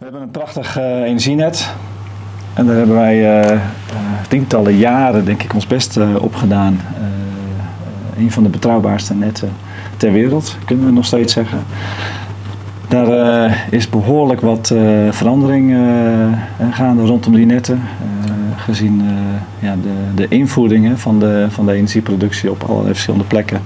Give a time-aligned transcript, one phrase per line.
[0.00, 1.74] We hebben een prachtig eh, energienet.
[2.54, 3.60] En daar hebben wij eh, eh,
[4.28, 6.80] tientallen jaren, denk ik, ons best op gedaan.
[8.16, 9.52] Een van de betrouwbaarste netten
[9.96, 11.58] ter wereld, kunnen we nog steeds zeggen.
[12.88, 14.74] Daar is behoorlijk wat
[15.10, 15.76] verandering
[16.70, 17.80] gaande rondom die netten.
[18.56, 19.02] gezien
[19.58, 23.60] ja, de, de invoeringen van de, van de energieproductie op allerlei verschillende plekken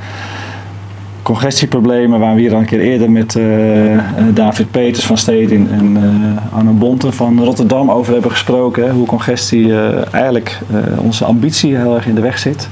[1.25, 4.00] congestieproblemen waar we hier al een keer eerder met eh, eh,
[4.34, 8.84] David Peters van Stedin en eh Arno Bonte van Rotterdam over hebben gesproken.
[8.84, 12.69] Hè, hoe congestie eh, eigenlijk eh, onze ambitie heel erg in de weg zit.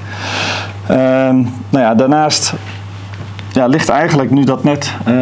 [0.86, 1.36] Ehm,
[1.68, 2.54] nou ja, daarnaast
[3.52, 5.14] ja, ligt eigenlijk nu dat net eh,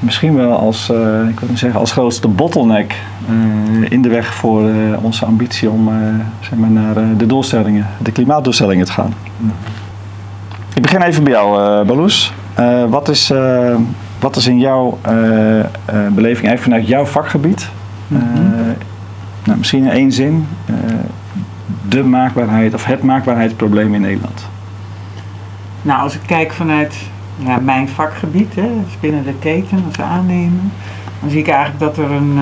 [0.00, 2.94] misschien wel als, eh, ik wil zeggen, als grootste bottleneck
[3.28, 5.94] eh, in de weg voor eh, onze ambitie om eh,
[6.40, 9.14] zeg maar naar eh, de doelstellingen, de klimaatdoelstellingen te gaan.
[10.74, 12.32] Ik begin even bij jou, eh Baloes.
[12.54, 13.74] Eh, wat, is, eh,
[14.20, 15.12] wat is in jouw eh,
[16.12, 17.68] beleving, eigenlijk vanuit jouw vakgebied,
[18.08, 18.18] eh,
[19.44, 20.46] nou, misschien in één zin,
[21.88, 24.48] de maakbaarheid of het maakbaarheidsprobleem in Nederland?
[25.82, 26.96] Nou, als ik kijk vanuit
[27.36, 30.60] ja, mijn vakgebied, hè, dus binnen de keten als aannemer,
[31.20, 32.34] dan zie ik eigenlijk dat er een,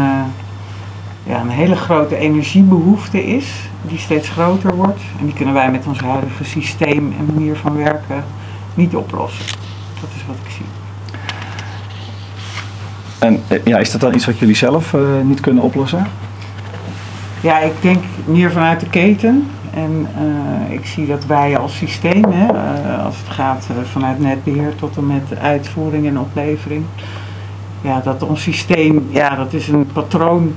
[1.22, 5.00] ja, een hele grote energiebehoefte is, die steeds groter wordt.
[5.18, 8.24] En die kunnen wij met ons huidige systeem en manier van werken
[8.74, 9.44] niet oplossen.
[10.00, 10.66] Dat is wat ik zie.
[13.18, 16.06] En eh, ja, is dat dan iets wat jullie zelf eh, niet kunnen oplossen?
[17.40, 19.50] Ja, ik denk meer vanuit de keten.
[19.74, 22.46] En eh, ik zie dat wij als systeem, hè,
[23.04, 26.84] als het gaat vanuit netbeheer tot en met uitvoering en oplevering,
[27.80, 30.54] ja, dat ons systeem, ja, dat is een patroon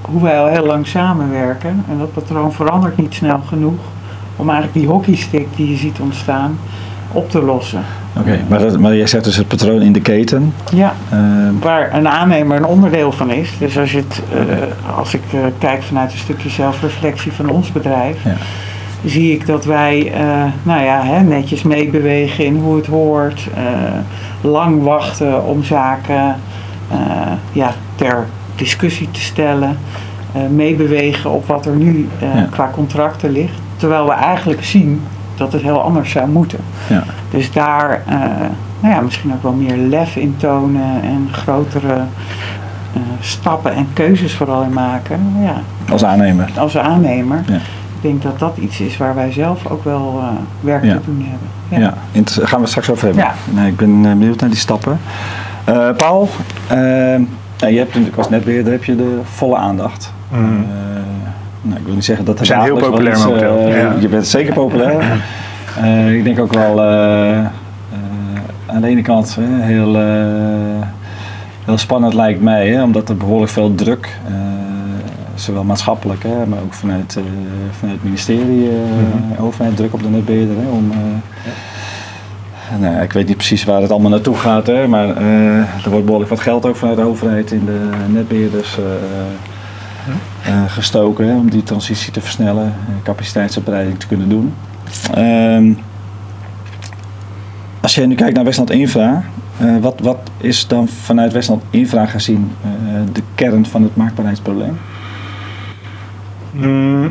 [0.00, 1.84] hoe wij al heel lang samenwerken.
[1.88, 3.78] En dat patroon verandert niet snel genoeg
[4.36, 6.58] om eigenlijk die hockeystick die je ziet ontstaan
[7.12, 7.84] op te lossen.
[8.18, 10.54] Oké, maar, dat- maar jij zegt dus het patroon in de keten.
[10.74, 11.18] Ja, Eh,
[11.60, 13.52] waar een aannemer een onderdeel van is.
[13.58, 17.72] Dus als, je het, eh, als ik eh, kijk vanuit een stukje zelfreflectie van ons
[17.72, 18.34] bedrijf, Ja.
[19.04, 20.20] zie ik dat wij eh,
[20.62, 23.46] nou ja, hè, netjes meebewegen in hoe het hoort,
[24.40, 26.34] lang wachten om zaken
[27.52, 28.26] ja, ter
[28.56, 29.78] discussie te stellen,
[30.50, 32.46] meebewegen op wat er nu Ja.
[32.50, 33.54] qua contracten ligt.
[33.76, 35.02] Terwijl we eigenlijk zien
[35.36, 36.58] dat het heel anders zou moeten.
[36.86, 37.04] ja.
[37.30, 38.14] Dus daar eh,
[38.80, 41.94] nou ja, misschien ook wel meer lef in tonen en grotere
[42.94, 45.20] eh, stappen en keuzes vooral in maken.
[45.42, 45.54] Ja,
[45.92, 46.50] Als aannemer.
[46.58, 47.42] als aannemer.
[47.46, 47.54] Ja.
[48.02, 50.28] Ik denk dat dat iets is waar wij zelf ook wel eh,
[50.60, 50.94] werk Ja.
[50.94, 51.80] te doen hebben.
[51.86, 53.24] Ja, inter- daar gaan we het straks over hebben.
[53.24, 53.32] Ja.
[53.50, 54.98] Nee, ik ben benieuwd naar die stappen.
[55.64, 56.28] Eh, Paul,
[56.68, 60.12] nou, je hebt natuurlijk als netbeheerder heb je de volle aandacht.
[60.28, 60.42] Mhm.
[60.42, 60.48] Eh,
[61.62, 63.68] nou, ik wil niet zeggen dat We zijn heel populair momenteel.
[63.68, 63.94] Ja.
[63.98, 65.02] Je bent zeker populair.
[65.76, 67.46] Eh, ik denk ook wel eh, eh,
[68.66, 69.94] aan de ene kant heel,
[71.64, 74.18] heel spannend lijkt mij, hè, omdat er behoorlijk veel druk,
[75.34, 77.18] zowel maatschappelijk, hè, maar ook vanuit,
[77.78, 79.42] vanuit het ministerie, Mhm.
[79.42, 80.56] overheid druk op de netbeheerder.
[80.56, 80.92] Hè, om,
[82.80, 85.16] nou, ik weet niet precies waar het allemaal naartoe gaat, hè, maar
[85.84, 91.26] er wordt behoorlijk wat geld ook vanuit de overheid in de netbeheerders eh, eh, gestoken
[91.28, 94.54] hè, om die transitie te versnellen en capaciteitsopleiding te kunnen doen.
[95.14, 95.72] Ehm,
[97.80, 99.22] als je nu kijkt naar Westland Infra,
[99.58, 102.70] eh, wat, wat is dan vanuit Westland Infra gezien eh,
[103.12, 104.78] de kern van het maakbaarheidsprobleem?
[106.50, 107.10] Mm,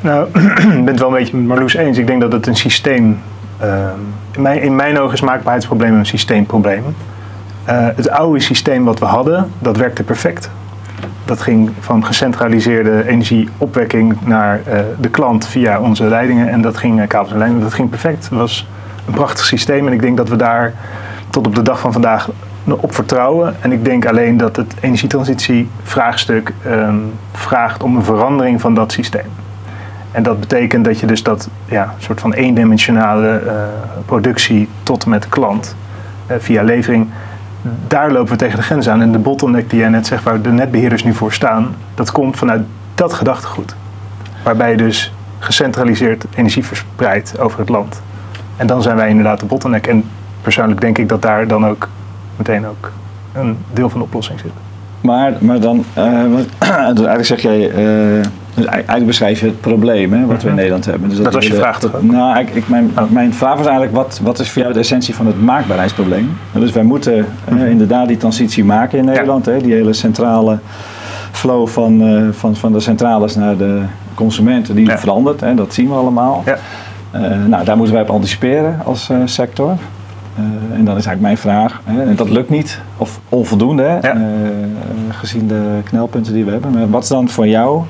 [0.00, 0.28] nou,
[0.78, 1.98] ik ben het wel een beetje met Marloes eens.
[1.98, 3.18] Ik denk dat het een systeem...
[3.60, 3.98] ehm,
[4.30, 6.84] in, mijn, in mijn ogen is maakbaarheidsprobleem een systeemprobleem.
[7.64, 10.50] Eh, het oude systeem wat we hadden, dat werkte perfect.
[11.28, 16.48] Dat ging van gecentraliseerde energieopwekking naar eh, de klant via onze leidingen.
[16.48, 17.60] En dat ging uh, kabels en lijnen.
[17.60, 18.24] Dat ging perfect.
[18.24, 18.68] Het was
[19.06, 19.86] een prachtig systeem.
[19.86, 20.72] En ik denk dat we daar
[21.30, 22.30] tot op de dag van vandaag
[22.64, 23.56] op vertrouwen.
[23.60, 26.96] En ik denk alleen dat het energietransitie-vraagstuk ehm,
[27.32, 29.30] vraagt om een verandering van dat systeem.
[30.10, 33.52] En dat betekent dat je dus dat ja, soort van eendimensionale eh,
[34.06, 35.76] productie tot en met klant
[36.26, 37.08] eh, via levering,
[37.86, 39.00] daar lopen we tegen de grens aan.
[39.02, 42.36] En de bottleneck die jij net zegt, waar de netbeheerders nu voor staan, dat komt
[42.36, 42.62] vanuit
[42.94, 43.74] dat gedachtegoed.
[44.42, 48.02] Waarbij dus gecentraliseerd energie verspreidt over het land.
[48.56, 49.86] En dan zijn wij inderdaad de bottleneck.
[49.86, 50.04] En
[50.42, 51.88] persoonlijk denk ik dat daar dan ook
[52.36, 52.92] meteen ook
[53.32, 54.50] een deel van de oplossing zit.
[55.00, 56.48] Maar, maar dan, eh, wat-
[56.96, 58.24] dus eigenlijk zeg jij, eh,
[58.58, 60.54] dus eigenlijk beschrijf je het probleem hè, wat we in Mhm.
[60.54, 61.08] Nederland hebben.
[61.08, 62.10] Dus Dat was je we- vraag toch dat- ook?
[62.10, 63.10] Nou, ik, ik, mijn, Oh.
[63.10, 66.30] mijn vraag was eigenlijk, wat, wat is voor jou de essentie van het maakbaarheidsprobleem?
[66.52, 69.46] Dus wij moeten eh, inderdaad die transitie maken in Nederland.
[69.46, 70.58] Hè, die hele centrale
[71.32, 73.80] flow van, eh, van, van de centrales naar de
[74.14, 74.98] consumenten, die Ja.
[74.98, 75.40] verandert.
[75.40, 76.42] Hè, dat zien we allemaal.
[76.46, 76.56] Ja.
[77.10, 79.74] Eh, nou, daar moeten wij op anticiperen als eh, sector.
[80.74, 84.10] en dan is eigenlijk mijn vraag, hè, en dat lukt niet, of onvoldoende, hè,
[85.10, 86.70] gezien de knelpunten die we hebben.
[86.72, 87.82] Maar wat is dan voor jou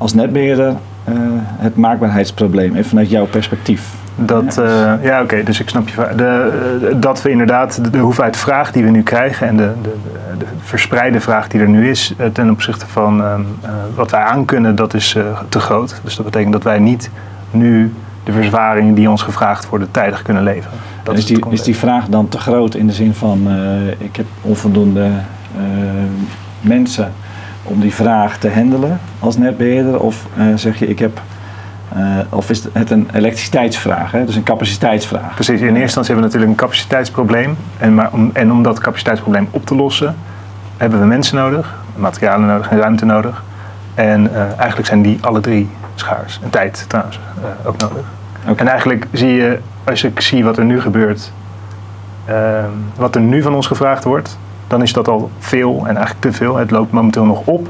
[0.00, 0.68] als netbeheerder
[1.04, 1.14] eh,
[1.58, 3.82] het maakbaarheidsprobleem, even vanuit jouw perspectief?
[4.14, 4.96] Dat, Ja.
[4.96, 6.14] eh, ja, oké, dus ik snap je vraag.
[6.14, 6.50] De,
[6.90, 9.94] eh, dat we inderdaad de, de hoeveelheid vraag die we nu krijgen en de, de,
[10.02, 14.20] de, de verspreide vraag die er nu is ten opzichte van ehm, eh, wat wij
[14.20, 15.16] aankunnen, dat is
[15.48, 16.00] te groot.
[16.04, 17.10] Dus dat betekent dat wij niet
[17.50, 17.94] nu
[18.24, 20.78] de verzwaringen die ons gevraagd worden tijdig kunnen leveren.
[21.02, 23.48] Dat is, die, is die vraag dan te groot in de zin van
[23.98, 25.08] ik heb onvoldoende
[26.60, 27.12] mensen
[27.70, 30.00] om die vraag te handelen als netbeheerder?
[30.00, 31.20] Of eh, zeg je ik heb,
[31.92, 34.24] eh, of is het een elektriciteitsvraag, hè?
[34.24, 35.34] dus een capaciteitsvraag?
[35.34, 37.56] Precies, in eerste instantie hebben we natuurlijk een capaciteitsprobleem.
[37.78, 40.16] En, maar om, en om dat capaciteitsprobleem op te lossen,
[40.76, 43.42] hebben we mensen nodig, materialen nodig en ruimte nodig.
[43.94, 46.40] En eh, eigenlijk zijn die alle drie schaars.
[46.42, 47.20] En tijd trouwens
[47.64, 48.04] ook nodig.
[48.44, 51.32] En eigenlijk zie je, als ik zie wat er nu gebeurt,
[52.24, 54.38] ehm, wat er nu van ons gevraagd wordt,
[54.70, 56.56] dan is dat al veel en eigenlijk te veel.
[56.56, 57.68] Het loopt momenteel nog op.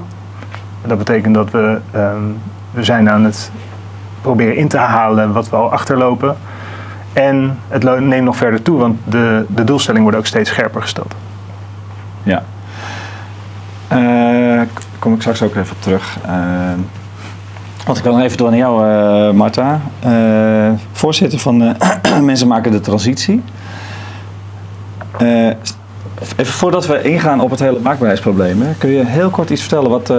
[0.86, 2.22] Dat betekent dat we, ehm,
[2.70, 3.50] we zijn aan het
[4.20, 6.36] proberen in te halen wat we al achterlopen.
[7.12, 11.14] En het neemt nog verder toe, want de, de doelstellingen worden ook steeds scherper gesteld.
[12.22, 12.42] Ja.
[14.74, 16.18] K- kom ik straks ook even op terug.
[16.26, 16.32] Eh,
[17.86, 19.80] want ik wil nog even door naar jou, eh, Marta.
[20.92, 21.76] Voorzitter van
[22.22, 23.42] Mensen maken de transitie.
[26.20, 30.10] Even voordat we ingaan op het hele maakbaarheidsprobleem, kun je heel kort iets vertellen wat,
[30.10, 30.16] eh,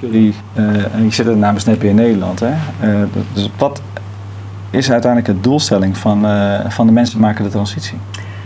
[0.00, 2.50] jullie, eh, en je zit namens NEP in Nederland, hè?
[2.80, 3.80] Eh, dus wat
[4.70, 6.26] is uiteindelijk de doelstelling van,
[6.68, 7.98] van de Mensen maken de transitie?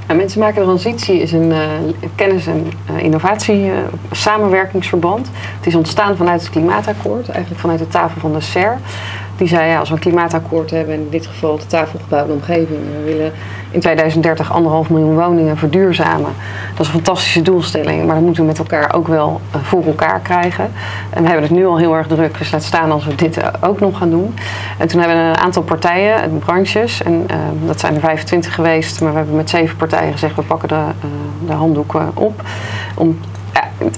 [0.07, 1.53] Nou, Mensen maken de transitie is een
[2.15, 3.79] kennis- en eh, innovatie eh,
[4.11, 5.29] samenwerkingsverband.
[5.57, 8.79] Het is ontstaan vanuit het klimaatakkoord, eigenlijk vanuit de tafel van de SER.
[9.37, 12.79] Die zei ja, als we een klimaatakkoord hebben, en in dit geval de tafelgebouwde omgeving,
[12.97, 13.33] we willen
[13.71, 16.33] in 2030 anderhalf miljoen woningen verduurzamen.
[16.71, 19.85] Dat is een fantastische doelstelling, maar dat moeten we met elkaar ook wel eh, voor
[19.85, 20.73] elkaar krijgen.
[21.11, 23.37] En we hebben het nu al heel erg druk, dus laat staan als we dit
[23.37, 24.35] eh, ook nog gaan doen.
[24.79, 27.37] En toen hebben we een aantal partijen, en branches, en eh,
[27.67, 30.85] dat zijn er 25 geweest, maar we hebben met zeven partijen gezegd, we pakken de,
[31.47, 32.43] de handdoeken op.
[32.95, 33.19] Om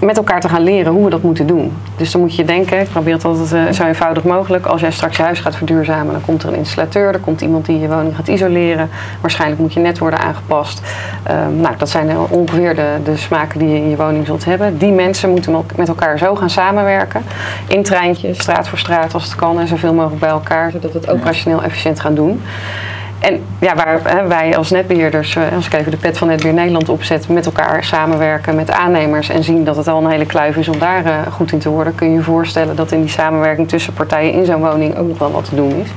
[0.00, 1.72] met elkaar te gaan leren hoe we dat moeten doen.
[1.96, 4.66] Dus dan moet je denken, ik probeer het altijd eh, zo eenvoudig mogelijk.
[4.66, 7.66] Als jij straks je huis gaat verduurzamen, dan komt er een installateur, er komt iemand
[7.66, 8.90] die je woning gaat isoleren.
[9.20, 10.80] Waarschijnlijk moet je net worden aangepast.
[11.22, 14.78] Ehm, nou, dat zijn ongeveer de, de smaken die je in je woning zult hebben.
[14.78, 17.22] Die mensen moeten met elkaar zo gaan samenwerken.
[17.68, 20.70] In treintjes, straat voor straat als het kan en zoveel mogelijk bij elkaar.
[20.70, 22.42] Zodat we het operationeel efficiënt gaan doen.
[23.18, 26.54] En ja, waar hè, wij als netbeheerders, eh, als ik even de pet van Netbeheer
[26.54, 30.56] Nederland opzet, met elkaar samenwerken met aannemers en zien dat het al een hele kluif
[30.56, 33.10] is om daar eh, goed in te worden, kun je je voorstellen dat in die
[33.10, 35.88] samenwerking tussen partijen in zo'n woning ook nog wel wat te doen is.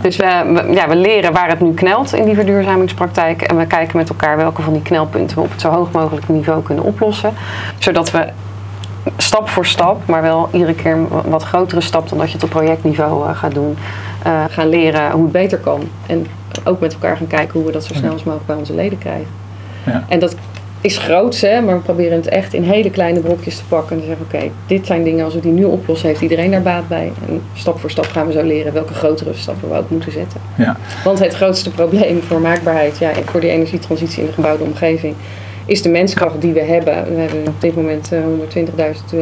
[0.00, 0.24] Dus we,
[0.70, 4.36] ja, we leren waar het nu knelt in die verduurzamingspraktijk en we kijken met elkaar
[4.36, 7.32] welke van die knelpunten we op het zo hoog mogelijke niveau kunnen oplossen,
[7.78, 8.28] zodat we
[9.16, 12.44] stap voor stap, maar wel iedere keer een wat grotere stap dan dat je het
[12.44, 13.76] op projectniveau eh, gaat doen,
[14.48, 15.80] gaan leren hoe het beter kan.
[16.06, 16.26] En
[16.64, 18.98] ook met elkaar gaan kijken hoe we dat zo snel als mogelijk bij onze leden
[18.98, 19.28] krijgen.
[19.86, 20.04] Ja.
[20.08, 20.34] En dat
[20.80, 23.96] is groots, hè, maar we proberen het echt in hele kleine brokjes te pakken.
[23.96, 26.62] En te zeggen, oké, dit zijn dingen, als we die nu oplossen, heeft iedereen daar
[26.62, 27.12] baat bij.
[27.28, 30.40] En stap voor stap gaan we zo leren welke grotere stappen we ook moeten zetten.
[30.56, 30.76] Ja.
[31.04, 35.14] Want het grootste probleem voor maakbaarheid, ja, voor die energietransitie in de gebouwde omgeving,
[35.64, 37.14] is de menskracht die we hebben.
[37.14, 39.18] We hebben op dit moment eh, 120.000 eh,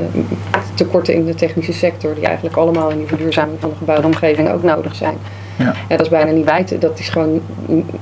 [0.75, 4.51] tekorten in de technische sector, die eigenlijk allemaal in die verduurzaming van de gebouwde omgeving
[4.51, 5.17] ook nodig zijn.
[5.59, 5.65] Ja.
[5.89, 6.81] Ja, dat is bijna niet wijten.
[6.81, 7.41] Dat is gewoon,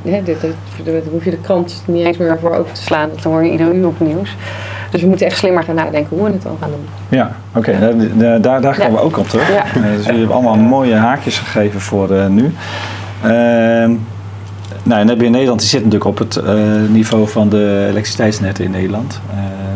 [0.03, 0.41] hè, dit,
[0.85, 3.09] daar hoef je de krant niet eens meer voor open te slaan.
[3.15, 4.37] Dat hoor je ieder uur op nieuws.
[4.91, 6.87] Dus we moeten echt slimmer gaan nadenken hoe we het dan gaan doen.
[7.19, 7.79] Ja, oké.
[8.15, 8.91] Daar, daar- daar, Ja.
[8.91, 9.49] we ook op terug.
[9.53, 9.65] Ja.
[9.65, 12.55] Eh, dus jullie hebben allemaal mooie haakjes gegeven voor eh, nu.
[13.23, 13.91] Ehm
[14.83, 16.55] nou, NetBeheer Nederland die zit natuurlijk op het eh,
[16.89, 19.21] niveau van de elektriciteitsnetten in Nederland.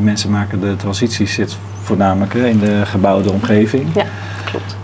[0.01, 3.87] Mensen maken de transitie zit voornamelijk in de gebouwde omgeving.
[3.95, 4.05] Ja,
[4.45, 4.77] klopt.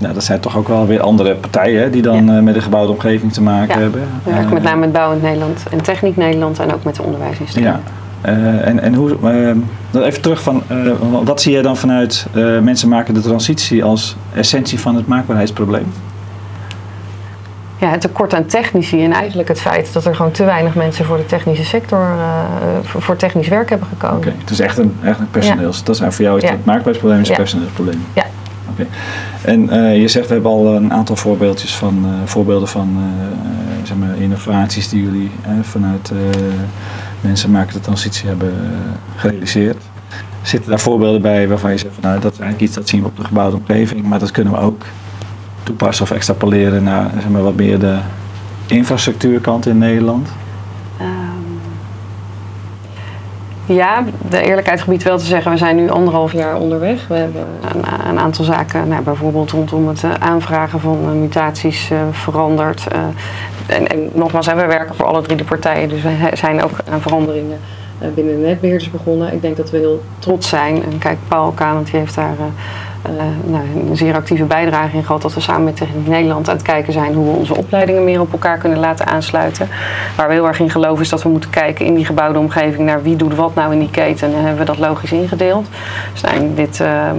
[0.00, 2.36] Nou, dat zijn toch ook wel weer andere partijen hè, die dan Ja.
[2.36, 3.80] eh, met de gebouwde omgeving te maken Ja.
[3.82, 4.00] hebben.
[4.24, 7.02] We werken Eh, met name met Bouwend Nederland en Techniek Nederland en ook met de
[7.02, 7.80] onderwijsinstellingen.
[8.22, 8.28] Ja.
[8.30, 9.16] Eh, en, en hoe,
[9.92, 10.62] even terug van,
[11.24, 12.26] wat zie jij dan vanuit
[12.62, 15.92] mensen maken de transitie als essentie van het maakbaarheidsprobleem?
[17.78, 21.04] Ja, het tekort aan technici en eigenlijk het feit dat er gewoon te weinig mensen
[21.04, 22.08] voor de technische sector,
[22.82, 24.16] voor, voor technisch werk hebben gekomen.
[24.16, 25.84] Oké, het is echt een, echt een personeels.
[25.84, 26.50] Dat is voor jou is Ja.
[26.50, 27.40] het maakbaarheidsprobleem is een Ja.
[27.40, 28.04] personeelsprobleem.
[28.14, 28.24] Ja.
[29.42, 33.86] En eh, je zegt we hebben al een aantal voorbeeldjes van eh, voorbeelden van eh,
[33.86, 35.30] zeg maar innovaties die jullie
[35.62, 36.12] vanuit
[37.20, 38.54] mensen maken de transitie hebben
[39.16, 39.82] gerealiseerd.
[40.42, 43.00] Zitten daar voorbeelden bij waarvan je zegt van nou dat is eigenlijk iets dat zien
[43.00, 44.84] we op de gebouwde omgeving, maar dat kunnen we ook
[45.62, 47.98] toepassen of extrapoleren naar zeg maar, wat meer de
[48.66, 50.28] infrastructuurkant in Nederland?
[53.74, 57.06] Ja, de eerlijkheid gebied wel te zeggen, we zijn nu anderhalf jaar onderweg.
[57.06, 57.46] We hebben
[58.08, 62.86] een, aantal zaken, nou, bijvoorbeeld rondom het eh, aanvragen van eh, mutaties eh, veranderd.
[63.66, 67.00] En, en nogmaals, we werken voor alle drie de partijen, dus we zijn ook aan
[67.00, 67.58] veranderingen
[68.14, 69.32] binnen de netbeheerders begonnen.
[69.32, 70.84] Ik denk dat we heel trots zijn.
[70.84, 72.36] En kijk, Paul Kanent die heeft daar
[73.44, 75.22] nou, een zeer actieve bijdrage in gehad.
[75.22, 78.32] Dat we samen met Nederland aan het kijken zijn hoe we onze opleidingen meer op
[78.32, 79.68] elkaar kunnen laten aansluiten.
[80.16, 82.86] Waar we heel erg in geloven is dat we moeten kijken in die gebouwde omgeving
[82.86, 84.28] naar wie doet wat nou in die keten.
[84.28, 85.66] En hebben we dat logisch ingedeeld.
[86.12, 87.16] Dus nou, dit, eh, eh,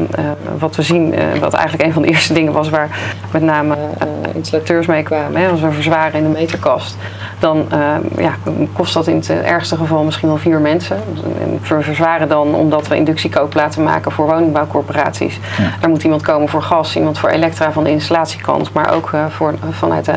[0.59, 2.89] wat we zien, eh, wat eigenlijk een van de eerste dingen was waar
[3.31, 5.41] met name eh, installateurs mee kwamen.
[5.41, 6.97] Hè, als we verzwaren in de meterkast,
[7.39, 7.79] dan eh,
[8.17, 8.33] ja,
[8.73, 10.97] kost dat in het eh, ergste geval misschien wel vier mensen.
[11.41, 15.39] En we verzwaren dan omdat we inductiekoop laten maken voor woningbouwcorporaties.
[15.79, 19.25] Daar moet iemand komen voor gas, iemand voor elektra van de installatiekant, maar ook eh,
[19.29, 20.13] voor, vanuit de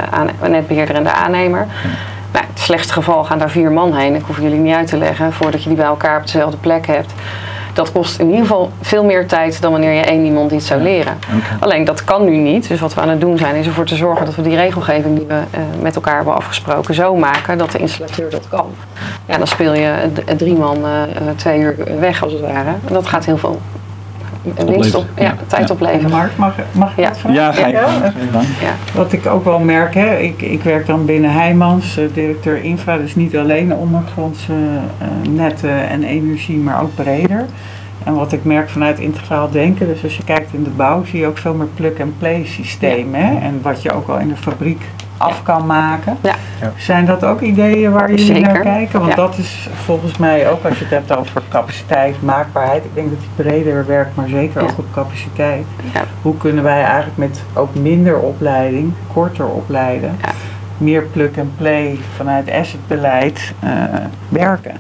[0.49, 1.67] netbeheerder en de aannemer.
[2.33, 4.15] Nou, het slechtste geval gaan daar vier man heen.
[4.15, 6.87] Ik hoef jullie niet uit te leggen voordat je die bij elkaar op dezelfde plek
[6.87, 7.13] hebt.
[7.75, 10.83] Dat kost in ieder geval veel meer tijd dan wanneer je één iemand iets zou
[10.83, 11.19] leren.
[11.61, 12.69] Alleen dat kan nu niet.
[12.69, 15.19] Dus wat we aan het doen zijn is ervoor te zorgen dat we die regelgeving
[15.19, 18.67] die we eh, met elkaar hebben afgesproken zo maken dat de installateur dat kan.
[19.27, 19.93] Ja, dan speel je
[20.37, 20.91] drie man eh,
[21.37, 22.75] twee uur weg als het ware.
[22.87, 23.61] En dat gaat heel veel
[24.67, 25.75] winst op, ja, tijd Ja.
[25.75, 26.11] opleveren.
[26.11, 27.09] Mark, mag, mag ik Ja.
[27.09, 27.41] wat vragen?
[27.41, 27.85] Ja, ga je.
[28.95, 32.97] Wat ik ook wel merk, hè, ik, ik werk dan binnen Heijmans, eh, directeur infra,
[32.97, 34.53] dus niet alleen ondergrondse
[34.99, 37.45] eh, netten en energie, maar ook breder.
[38.05, 41.21] En wat ik merk vanuit integraal denken, dus als je kijkt in de bouw, zie
[41.21, 43.21] je ook veel meer plug-and-play systemen.
[43.21, 43.39] Hè?
[43.41, 44.83] En wat je ook al in de fabriek
[45.17, 46.17] af kan maken.
[46.21, 46.35] Ja.
[46.61, 46.73] Ja.
[46.77, 48.43] Zijn dat ook ideeën waar jullie Zeker.
[48.43, 48.99] naar kijken?
[49.01, 49.17] Want Ja.
[49.17, 52.85] dat is volgens mij ook als je het hebt over capaciteit, maakbaarheid.
[52.85, 54.69] Ik denk dat die breder werkt, maar zeker Ja.
[54.69, 55.65] ook op capaciteit.
[55.95, 56.01] Ja.
[56.23, 60.29] Hoe kunnen wij eigenlijk met ook minder opleiding, korter opleiden, Ja.
[60.79, 63.71] meer plug-and-play vanuit assetbeleid eh,
[64.29, 64.73] werken?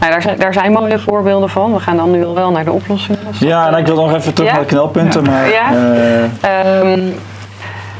[0.00, 1.72] Nou, daar, zijn, daar zijn mooie voorbeelden van.
[1.72, 3.20] We gaan dan nu al wel naar de oplossingen.
[3.28, 4.54] Dus Ja, en ik wil nog even terug Ja?
[4.56, 5.72] naar de knelpunten, maar Ja?
[6.40, 7.00] eh, Ehm,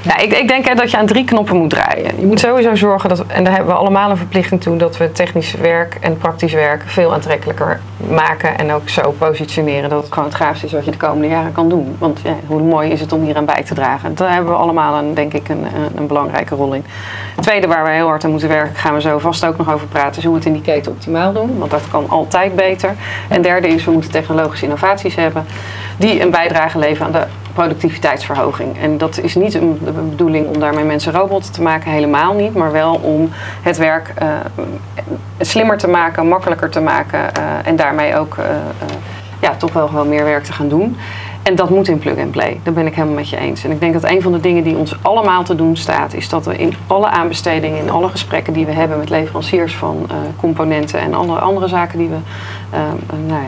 [0.08, 2.20] ja, ik, ik denk hè, dat je aan drie knoppen moet draaien.
[2.20, 5.12] Je moet sowieso zorgen dat, en daar hebben we allemaal een verplichting toe, dat we
[5.12, 8.58] technisch werk en praktisch werk veel aantrekkelijker maken.
[8.58, 11.52] En ook zo positioneren dat het gewoon het gaafste is wat je de komende jaren
[11.52, 11.96] kan doen.
[11.98, 14.14] Want ja, hoe mooi is het om hier aan bij te dragen?
[14.14, 16.84] Daar hebben we allemaal een, denk ik een, een belangrijke rol in.
[17.34, 19.72] Het tweede waar we heel hard aan moeten werken, gaan we zo vast ook nog
[19.72, 21.58] over praten, is hoe we het in die keten optimaal doen.
[21.58, 22.94] Want dat kan altijd beter.
[23.28, 25.46] En derde is, we moeten technologische innovaties hebben
[25.96, 27.26] die een bijdrage leveren aan de
[27.58, 28.78] productiviteitsverhoging.
[28.78, 32.54] En dat is niet een, de bedoeling om daarmee mensen robots te maken, helemaal niet.
[32.54, 33.30] Maar wel om
[33.62, 34.26] het werk eh,
[35.38, 38.44] slimmer te maken, makkelijker te maken eh, en daarmee ook eh,
[39.40, 40.96] ja, toch wel gewoon meer werk te gaan doen.
[41.42, 42.60] En dat moet in plug and play.
[42.62, 43.64] Daar ben ik helemaal met je eens.
[43.64, 46.28] En ik denk dat een van de dingen die ons allemaal te doen staat, is
[46.28, 51.00] dat we in alle aanbestedingen, in alle gesprekken die we hebben met leveranciers van componenten
[51.00, 52.18] en alle andere zaken die we
[53.26, 53.42] nou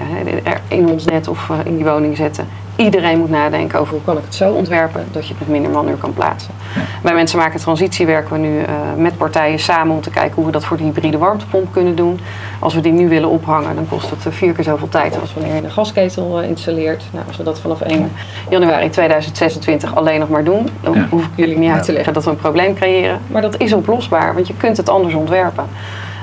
[0.45, 4.17] ja, in ons net of in die woning zetten, iedereen moet nadenken over hoe kan
[4.17, 6.55] ik het zo ontwerpen dat je het met minder manuur kan plaatsen.
[7.03, 10.45] Bij Mensen Maken Transitie werken we nu eh, met partijen samen om te kijken hoe
[10.47, 12.21] we dat voor de hybride warmtepomp kunnen doen.
[12.59, 15.35] Als we die nu willen ophangen, dan kost het eh, vier keer zoveel tijd als
[15.35, 17.03] wanneer je een gasketel eh, installeert.
[17.13, 18.13] Nou, als we dat vanaf 1
[18.49, 21.07] januari 2026 alleen nog maar doen, dan Ja.
[21.11, 23.21] hoef ik jullie niet uit te leggen dat we een probleem creëren.
[23.27, 25.65] Maar dat is oplosbaar, want je kunt het anders ontwerpen.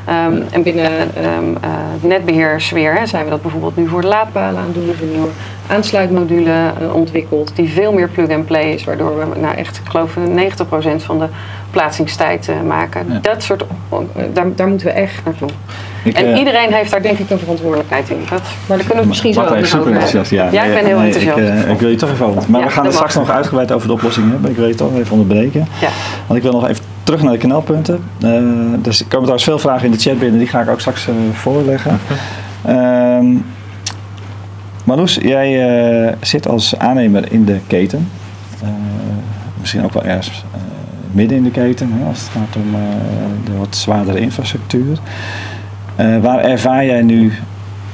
[0.07, 4.59] Ehm, en binnen ehm eh, netbeheersfeer hè, zijn we dat bijvoorbeeld nu voor de laadpalen
[4.59, 4.83] aan het doen.
[4.83, 5.31] We hebben een nieuwe
[5.67, 8.83] aansluitmodule eh, ontwikkeld die veel meer plug-and-play is.
[8.83, 11.27] Waardoor we nou echt, ik geloof 90% van de
[11.71, 13.05] plaatsingstijd eh, maken.
[13.09, 13.19] Ja.
[13.21, 13.97] Dat soort, eh,
[14.33, 15.49] daar, daar moeten we echt naartoe.
[16.03, 18.17] ik, En eh, iedereen heeft daar denk ik een verantwoordelijkheid in.
[18.29, 19.93] Dat, maar daar kunnen we misschien zo super over hebben.
[19.93, 20.31] enthousiast.
[20.31, 21.37] Ja, Ja, ik ben heel nee, enthousiast.
[21.37, 22.43] Ik, eh, ik wil je toch even over.
[22.47, 24.49] Maar Ja, we gaan het straks nog uitgebreid over de oplossing hebben.
[24.51, 25.67] Ik wil je toch even onderbreken.
[25.81, 25.89] Ja.
[26.27, 28.03] Want ik wil nog even terug naar de knelpunten.
[28.21, 28.31] Eh,
[28.81, 30.39] dus er komen trouwens veel vragen in de chat binnen.
[30.39, 31.99] Die ga ik ook straks eh, voorleggen.
[32.65, 33.35] Ehm
[34.83, 35.69] Marloes, jij
[36.07, 38.09] eh, zit als aannemer in de keten.
[39.59, 40.43] Misschien ook wel ergens
[41.11, 41.91] midden in de keten.
[41.93, 42.71] Hè, als het gaat om
[43.45, 44.97] de wat zwaardere infrastructuur.
[45.95, 47.33] Waar ervaar jij nu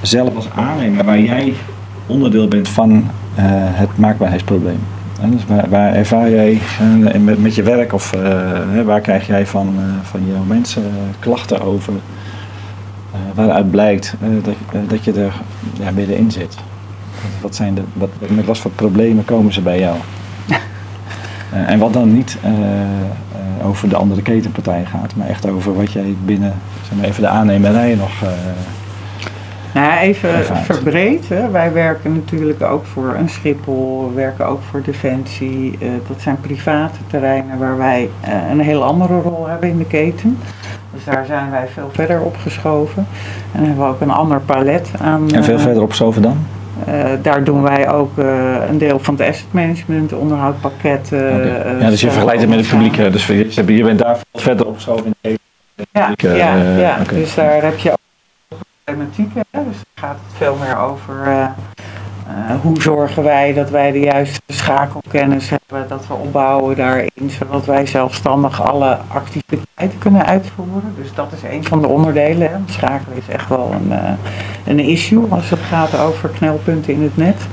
[0.02, 1.54] zelf als aannemer, waar jij
[2.08, 3.08] onderdeel bent van
[3.74, 4.80] het maakbaarheidsprobleem?
[5.32, 9.48] Dus waar, waar ervaar jij eh, met, met je werk of eh, waar krijg jij
[9.48, 10.84] van, eh, van jouw mensen
[11.20, 11.94] klachten over?
[13.34, 14.56] waaruit blijkt dat,
[14.90, 15.34] dat je er
[15.80, 16.58] ja, middenin zit.
[17.42, 19.96] Wat zijn de, wat, met wat voor problemen komen ze bij jou?
[21.68, 22.38] En wat dan niet
[23.64, 26.54] over de andere ketenpartij gaat, maar echt over wat jij binnen
[26.88, 28.12] zeg maar even de aannemerij nog,
[29.74, 31.30] Nou even verbreed.
[31.30, 31.50] Hè.
[31.50, 35.78] Wij werken natuurlijk ook voor een Schiphol, we werken ook voor Defensie.
[35.80, 39.86] Eh, dat zijn private terreinen waar wij eh, een heel andere rol hebben in de
[39.86, 40.38] keten.
[40.94, 43.08] Dus daar zijn wij veel verder opgeschoven.
[43.52, 45.32] En hebben we ook een ander palet aan.
[45.32, 46.38] En veel eh, verder op Zoverdam?
[46.86, 48.18] eh, daar doen wij ook
[48.70, 51.48] een deel van het asset management, onderhoudpakketten.
[51.80, 52.96] Ja, dus je vergelijkt het met het publiek.
[52.96, 55.38] Dus je, bent daar veel verder op zo in de
[55.92, 56.98] Ja, ja, ja.
[57.14, 57.98] dus daar heb je ook
[58.84, 59.46] problematieken.
[59.52, 59.64] Hè?
[59.64, 61.44] Dus dan gaat het veel meer over eh,
[62.28, 67.66] eh, hoe zorgen wij dat wij de juiste schakelkennis hebben, dat we opbouwen daarin, zodat
[67.66, 70.94] wij zelfstandig alle activiteiten kunnen uitvoeren.
[70.98, 72.52] Dus dat is een van de onderdelen.
[72.52, 72.58] Hè?
[72.66, 74.14] Schakelen is echt wel een, eh,
[74.66, 77.48] een issue als het gaat over knelpunten in het net.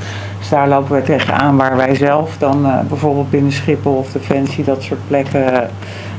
[0.50, 4.82] Daar lopen we tegenaan waar wij zelf dan eh, bijvoorbeeld binnen Schiphol of Defensie dat
[4.82, 5.70] soort plekken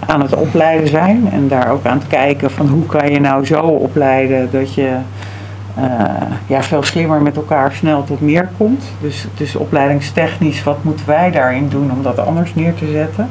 [0.06, 1.30] aan het opleiden zijn.
[1.32, 4.98] En daar ook aan het kijken van hoe kan je nou zo opleiden dat je
[5.76, 5.84] eh,
[6.48, 8.84] ja, veel slimmer met elkaar snel tot meer komt.
[9.02, 13.30] Dus, dus opleidingstechnisch, wat moeten wij daarin doen om dat anders neer te zetten?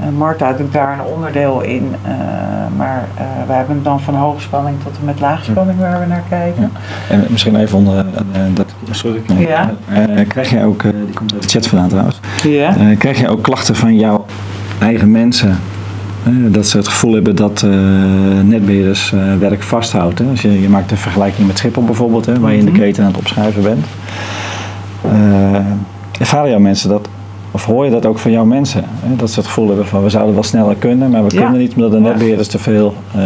[0.00, 2.10] Eh, Marta doet daar een onderdeel in, eh,
[2.76, 6.22] maar eh wij hebben het dan van hoogspanning tot en met laagspanning waar we naar
[6.28, 6.72] kijken.
[7.10, 8.04] En misschien even onder,
[8.54, 9.20] dat, sorry.
[9.38, 9.70] Ja.
[10.28, 12.74] Krijg jij ook, die komt uit de chat vandaan trouwens, Ja.
[12.98, 14.24] Krijg jij ook klachten van jouw
[14.80, 15.58] eigen mensen?
[16.50, 17.70] dat ze het gevoel hebben dat eh
[18.42, 20.18] netbeheerders eh, werk vasthoudt.
[20.18, 20.24] Hè?
[20.30, 22.80] Als je, je maakt een vergelijking met Schiphol bijvoorbeeld, hè, waar je in de Mhm.
[22.80, 23.86] keten aan het opschuiven bent.
[25.02, 25.60] Eh
[26.20, 27.08] ervaren jouw mensen dat,
[27.58, 28.84] of hoor je dat ook van jouw mensen?
[28.86, 29.16] Hè?
[29.16, 31.40] Dat ze het gevoel hebben van we zouden wel sneller kunnen, maar we Ja.
[31.42, 33.20] kunnen niet omdat de netbeheerders te veel eh,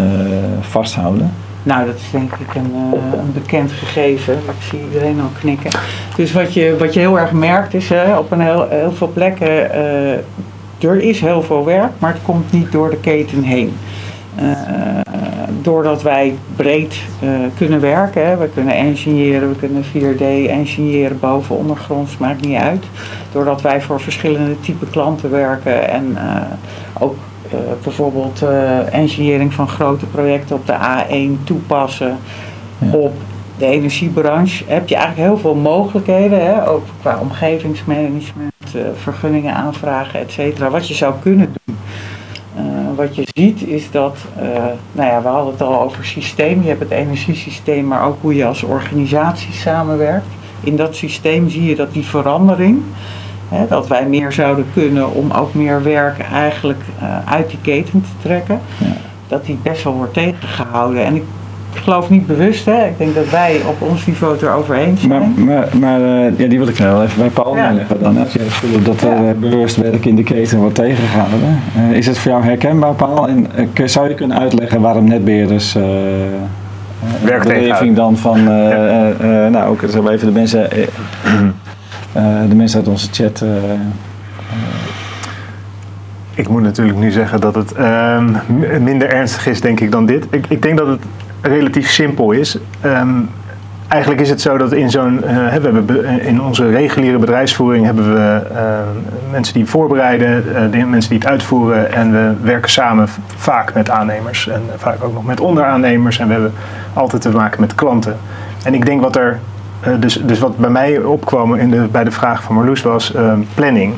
[0.60, 1.32] vasthouden.
[1.62, 4.34] Nou, dat is denk ik een, eh, een bekend gegeven.
[4.34, 5.70] Ik zie iedereen al knikken.
[6.16, 9.10] Dus wat je, wat je heel erg merkt is hè, op een heel, heel veel
[9.12, 13.72] plekken, eh, er is heel veel werk, maar het komt niet door de keten heen.
[15.60, 21.56] Doordat wij breed eh, kunnen werken, hè, we kunnen engineeren, we kunnen 4D engineeren boven,
[21.56, 22.84] ondergronds, maakt niet uit.
[23.32, 27.16] Doordat wij voor verschillende type klanten werken en eh, ook
[27.50, 28.42] eh, bijvoorbeeld
[28.90, 32.16] engineering van grote projecten op de A1 toepassen
[32.78, 32.92] Ja.
[32.92, 33.14] op
[33.58, 36.68] de energiebranche, heb je eigenlijk heel veel mogelijkheden, hè?
[36.68, 38.52] ook qua omgevingsmanagement,
[39.02, 41.76] vergunningen aanvragen, et cetera, wat je zou kunnen doen.
[42.92, 44.46] Eh, wat je ziet is dat, eh,
[44.92, 48.34] nou ja, we hadden het al over systeem, je hebt het energiesysteem, maar ook hoe
[48.34, 50.26] je als organisatie samenwerkt.
[50.60, 52.82] In dat systeem zie je dat die verandering,
[53.48, 58.00] hè, dat wij meer zouden kunnen om ook meer werk eigenlijk eh, uit die keten
[58.02, 58.86] te trekken, Ja.
[59.28, 61.04] dat die best wel wordt tegengehouden.
[61.04, 61.24] En ik
[61.74, 62.84] geloof niet bewust, hè.
[62.86, 65.12] ik denk dat wij op ons niveau het erover eens zijn.
[65.12, 67.68] Maar, maar, maar eh, ja, die wil ik nou wel even bij Paul Ja.
[67.68, 68.18] neerleggen dan.
[68.18, 69.28] Als je het gevoel hebt dat er Ja.
[69.28, 71.58] eh, bewust werk in de keten wordt tegengehouden.
[71.76, 73.28] Eh, is het voor jou herkenbaar, Paul?
[73.28, 75.74] En eh, zou je kunnen uitleggen waarom netbeheerders...
[75.74, 78.38] eh eh, Werk beleving dan van...
[78.48, 80.68] eh, eh, eh, nou, ook we even de mensen,
[82.48, 83.40] de mensen uit onze chat...
[83.40, 83.48] eh,
[86.34, 88.30] Ik moet natuurlijk nu zeggen dat het ehm,
[88.80, 90.26] minder ernstig is, denk ik, dan dit.
[90.30, 91.02] Ik, ik denk dat het
[91.42, 92.58] relatief simpel is.
[92.80, 93.08] Ehm,
[93.88, 95.24] eigenlijk is het zo dat in zo'n.
[95.24, 100.62] eh, we hebben be- in onze reguliere bedrijfsvoering hebben we ehm, mensen die voorbereiden, eh,
[100.70, 101.92] de mensen die het uitvoeren.
[101.92, 106.18] En we werken samen vaak met aannemers en vaak ook nog met onderaannemers.
[106.18, 106.52] En we hebben
[106.94, 108.16] altijd te maken met klanten.
[108.64, 109.38] En ik denk wat er.
[109.80, 113.14] eh, dus, dus wat bij mij opkwam in de, bij de vraag van Marloes was
[113.14, 113.94] ehm, planning.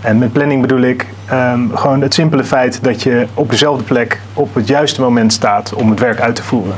[0.00, 4.20] En met planning bedoel ik ehm, gewoon het simpele feit dat je op dezelfde plek
[4.34, 6.76] op het juiste moment staat om het werk uit te voeren.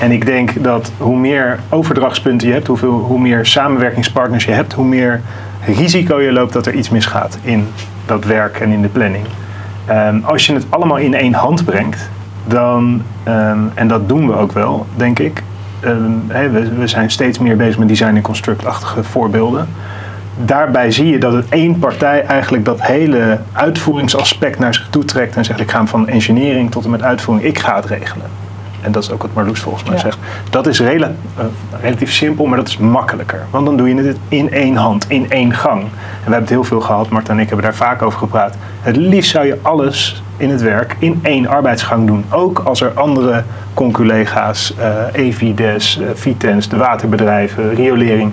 [0.00, 4.72] En ik denk dat hoe meer overdrachtspunten je hebt, hoeveel, hoe meer samenwerkingspartners je hebt,
[4.72, 5.20] hoe meer
[5.64, 7.68] risico je loopt dat er iets misgaat in
[8.06, 9.24] dat werk en in de planning.
[9.86, 12.08] Ehm, als je het allemaal in één hand brengt,
[12.46, 15.42] dan, ehm, en dat doen we ook wel, denk ik.
[16.26, 19.68] we, we zijn steeds meer bezig met design- en constructachtige voorbeelden
[20.44, 25.36] daarbij zie je dat het één partij eigenlijk dat hele uitvoeringsaspect naar zich toe trekt
[25.36, 28.26] en zegt ik ga hem van engineering tot en met uitvoering, ik ga het regelen.
[28.82, 30.00] En dat is ook wat Marloes volgens mij Ja.
[30.00, 30.18] zegt.
[30.50, 31.00] Dat is eh,
[31.80, 33.46] relatief simpel, maar dat is makkelijker.
[33.50, 35.80] Want dan doe je het in één hand, in één gang.
[35.80, 38.54] En we hebben het heel veel gehad, Marta en ik hebben daar vaak over gepraat.
[38.80, 42.24] Het liefst zou je alles in het werk in één arbeidsgang doen.
[42.30, 43.42] Ook als er andere
[43.74, 48.32] conculega's, eh Evides, eh, Vitens, de waterbedrijven, riolering.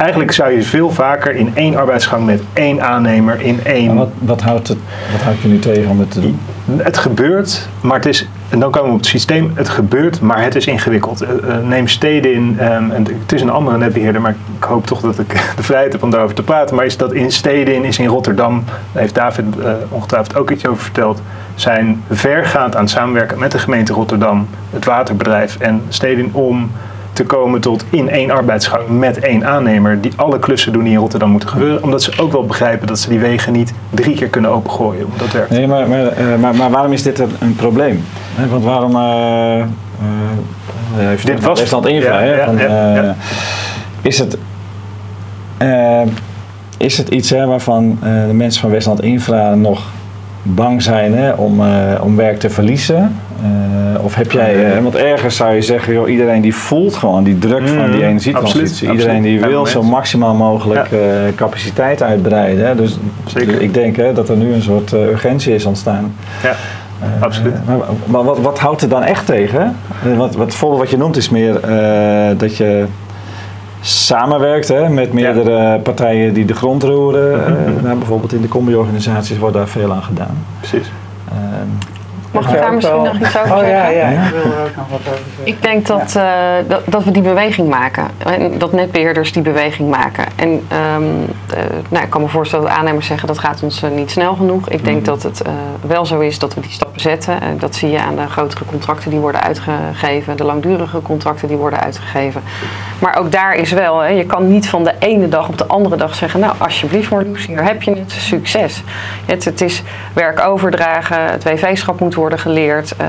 [0.00, 3.94] Eigenlijk zou je veel vaker in één arbeidsgang met één aannemer in één.
[3.94, 4.78] wat, wat, houdt het,
[5.12, 6.40] wat houdt je nu tegen om het te doen?
[6.76, 8.28] Het gebeurt, maar het is.
[8.48, 9.52] En dan komen we op het systeem.
[9.54, 11.20] Het gebeurt, maar het is ingewikkeld.
[11.20, 15.00] Eh, eh, neem Stedin, ehm, en het is een andere netbeheerder, maar ik hoop toch
[15.00, 16.76] dat ik de vrijheid heb om daarover te praten.
[16.76, 20.66] Maar is dat in Stedin, is in Rotterdam, daar heeft David eh, ongetwijfeld ook iets
[20.66, 21.22] over verteld,
[21.54, 26.70] zijn vergaand aan het samenwerken met de gemeente Rotterdam, het waterbedrijf en Stedin om
[27.20, 30.98] te komen tot in één arbeidsgang met één aannemer die alle klussen doen die in
[30.98, 31.82] Rotterdam moeten gebeuren.
[31.82, 35.06] Omdat ze ook wel begrijpen dat ze die wegen niet drie keer kunnen opengooien.
[35.16, 35.50] Dat werkt.
[35.50, 38.04] Nee, maar, maar, eh, maar, maar waarom is dit een, een probleem?
[38.50, 38.96] Want waarom...
[40.98, 43.16] even Dit was- Westland Infra, ja, hè, ja, van, ja.
[44.02, 44.38] Is het...
[46.76, 49.82] is het iets hè, waarvan de mensen van Westland Infra nog
[50.42, 53.16] bang zijn hè, om, eh, om werk te verliezen?
[53.42, 57.24] Eh, of heb jij, eh, want ergens zou je zeggen, joh, iedereen die voelt gewoon
[57.24, 58.66] die druk van die energietransitie.
[58.66, 60.88] absoluut, Iedereen die wil zo maximaal mogelijk
[61.34, 62.66] capaciteit uitbreiden.
[62.66, 62.74] Hè.
[62.74, 63.60] Dus, Zeker.
[63.60, 66.14] ik denk hè, dat er nu een soort urgentie is ontstaan.
[66.42, 66.54] Ja,
[67.20, 67.54] absoluut.
[67.66, 69.76] maar maar wat, wat houdt er dan echt tegen?
[70.16, 71.60] Wat, wat, bijvoorbeeld wat je noemt is meer
[72.36, 72.84] dat je
[73.80, 77.46] samenwerkt hè, met meerdere partijen die de grond roeren.
[77.46, 80.44] Eh, nou, bijvoorbeeld in de combi-organisaties wordt daar veel aan gedaan.
[80.58, 80.90] Precies.
[82.30, 83.04] Mag ik daar misschien wel.
[83.04, 83.76] nog iets over Oh zeggen?
[83.76, 84.24] ja, ja, Ja.
[84.24, 85.46] ik wil er ook nog wat over zeggen.
[85.46, 86.24] Ik denk dat, eh,
[86.68, 88.04] dat, dat we die beweging maken.
[88.18, 90.24] En dat netbeheerders die beweging maken.
[90.36, 91.02] En ehm,
[91.54, 94.34] eh, nou, ik kan me voorstellen dat aannemers zeggen dat gaat ons eh, niet snel
[94.34, 94.68] genoeg.
[94.68, 95.52] Ik denk dat het eh,
[95.86, 97.40] wel zo is dat we die stappen zetten.
[97.40, 100.36] En dat zie je aan de grotere contracten die worden uitgegeven.
[100.36, 102.42] De langdurige contracten die worden uitgegeven.
[102.98, 105.66] Maar ook daar is wel, hè, je kan niet van de ene dag op de
[105.66, 106.40] andere dag zeggen...
[106.40, 108.82] nou, alsjeblieft Marloes, hier heb je het, succes.
[109.26, 112.96] Het, het is werk overdragen, het WV-schap moet worden geleerd.
[112.96, 113.06] eh,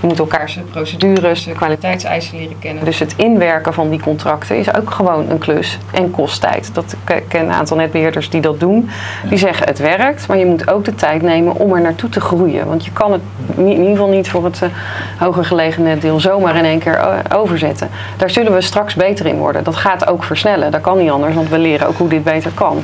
[0.00, 2.84] we moeten elkaars procedures, de kwaliteitseisen leren kennen.
[2.84, 6.70] Dus het inwerken van die contracten is ook gewoon een klus en kost tijd.
[6.74, 8.90] Dat, ken een aantal netbeheerders die dat doen.
[9.28, 12.20] Die zeggen het werkt, maar je moet ook de tijd nemen om er naartoe te
[12.20, 12.66] groeien.
[12.66, 13.22] Want je kan het
[13.56, 14.68] in ieder geval niet voor het eh,
[15.18, 17.88] hoger gelegen netdeel zomaar in één keer eh, overzetten.
[18.16, 19.64] Daar zullen we straks beter in worden.
[19.64, 20.70] Dat gaat ook versnellen.
[20.70, 22.82] Dat kan niet anders, want we leren ook hoe dit beter kan.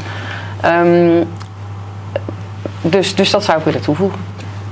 [0.60, 1.22] Ehm,
[2.80, 4.18] dus, dus dat zou ik willen toevoegen.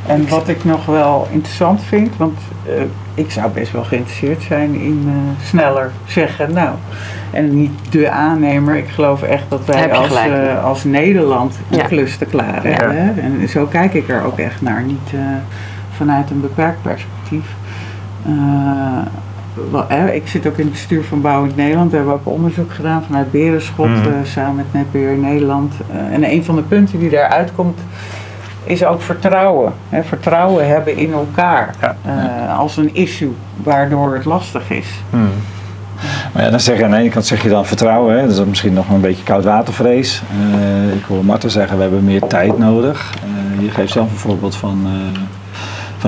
[0.08, 2.72] En wat ik nog wel interessant vind, want eh,
[3.14, 6.70] ik zou best wel geïnteresseerd zijn in eh, sneller zeggen, nou,
[7.30, 8.76] en niet de aannemer.
[8.76, 11.84] Ik geloof echt dat wij als, eh, als Nederland een Ja.
[11.84, 12.74] klus te klaar Ja.
[12.76, 12.96] hebben.
[12.96, 13.20] hè.
[13.20, 15.20] En zo kijk ik er ook echt naar, niet eh,
[15.96, 17.44] vanuit een beperkt perspectief.
[18.26, 18.32] Eh,
[19.70, 21.90] wel, hè, ik zit ook in het bestuur van Bouwend Nederland.
[21.90, 25.74] Daar hebben we ook onderzoek gedaan vanuit Berenschot, eh, samen met Netbeheer Nederland.
[25.92, 27.78] Eh, en een van de punten die daaruit komt,
[28.66, 29.72] is ook vertrouwen.
[29.88, 31.74] Hè, vertrouwen hebben in elkaar.
[31.80, 31.96] Ja.
[32.04, 34.88] eh, als een issue waardoor het lastig is.
[35.10, 35.30] Hmm.
[36.32, 38.20] Maar ja, dan zeg je aan de ene kant zeg je dan vertrouwen, hè?
[38.26, 40.22] dat is misschien nog een beetje koudwatervrees.
[40.30, 43.14] Eh ik hoor Marten zeggen, we hebben meer tijd nodig.
[43.22, 44.86] Eh, je geeft zelf een voorbeeld van,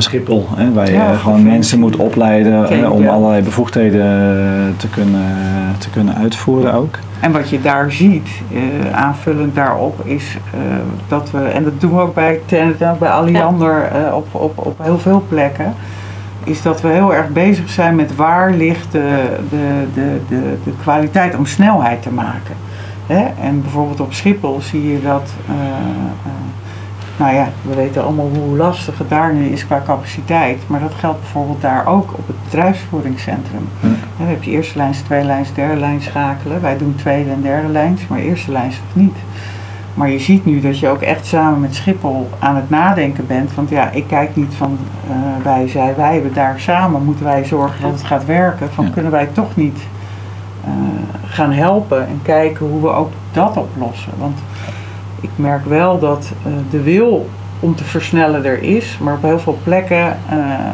[0.02, 0.72] van Schiphol, hè?
[0.72, 3.10] waar je Ja, gewoon mensen moet opleiden hè, om Ja.
[3.10, 5.36] allerlei bevoegdheden te kunnen,
[5.78, 6.98] te kunnen uitvoeren ook.
[7.20, 10.60] En wat je daar ziet, eh, aanvullend daarop, is eh,
[11.08, 14.26] dat we, en dat doen we ook bij Tenet en ook bij Alliander eh, op,
[14.30, 15.74] op, op heel veel plekken,
[16.44, 20.72] is dat we heel erg bezig zijn met waar ligt de, de, de, de, de
[20.82, 22.54] kwaliteit om snelheid te maken.
[23.06, 23.26] Hè?
[23.42, 26.32] En bijvoorbeeld op Schiphol zie je dat, eh, eh,
[27.18, 30.94] nou ja, we weten allemaal hoe lastig het daar nu is qua capaciteit, maar dat
[30.94, 33.68] geldt bijvoorbeeld daar ook op het bedrijfsvoeringscentrum.
[33.80, 33.86] Hm.
[33.86, 36.60] Ja, dan heb je eerste lijns, tweede lijns, derde lijn schakelen.
[36.60, 39.16] Wij doen tweede en derde lijns, maar eerste lijns of niet.
[39.94, 43.54] Maar je ziet nu dat je ook echt samen met Schiphol aan het nadenken bent.
[43.54, 44.78] Want ja, ik kijk niet van
[45.10, 46.22] eh, wij, zij, wij.
[46.22, 48.72] We daar samen moeten wij zorgen dat het gaat werken.
[48.72, 48.90] Van Ja.
[48.90, 49.78] kunnen wij toch niet
[50.64, 50.70] eh,
[51.24, 54.12] gaan helpen en kijken hoe we ook dat oplossen.
[54.18, 54.38] Want
[55.20, 57.28] ik merk wel dat eh, de wil
[57.60, 58.98] om te versnellen er is.
[59.00, 60.70] Maar op heel veel plekken, eh,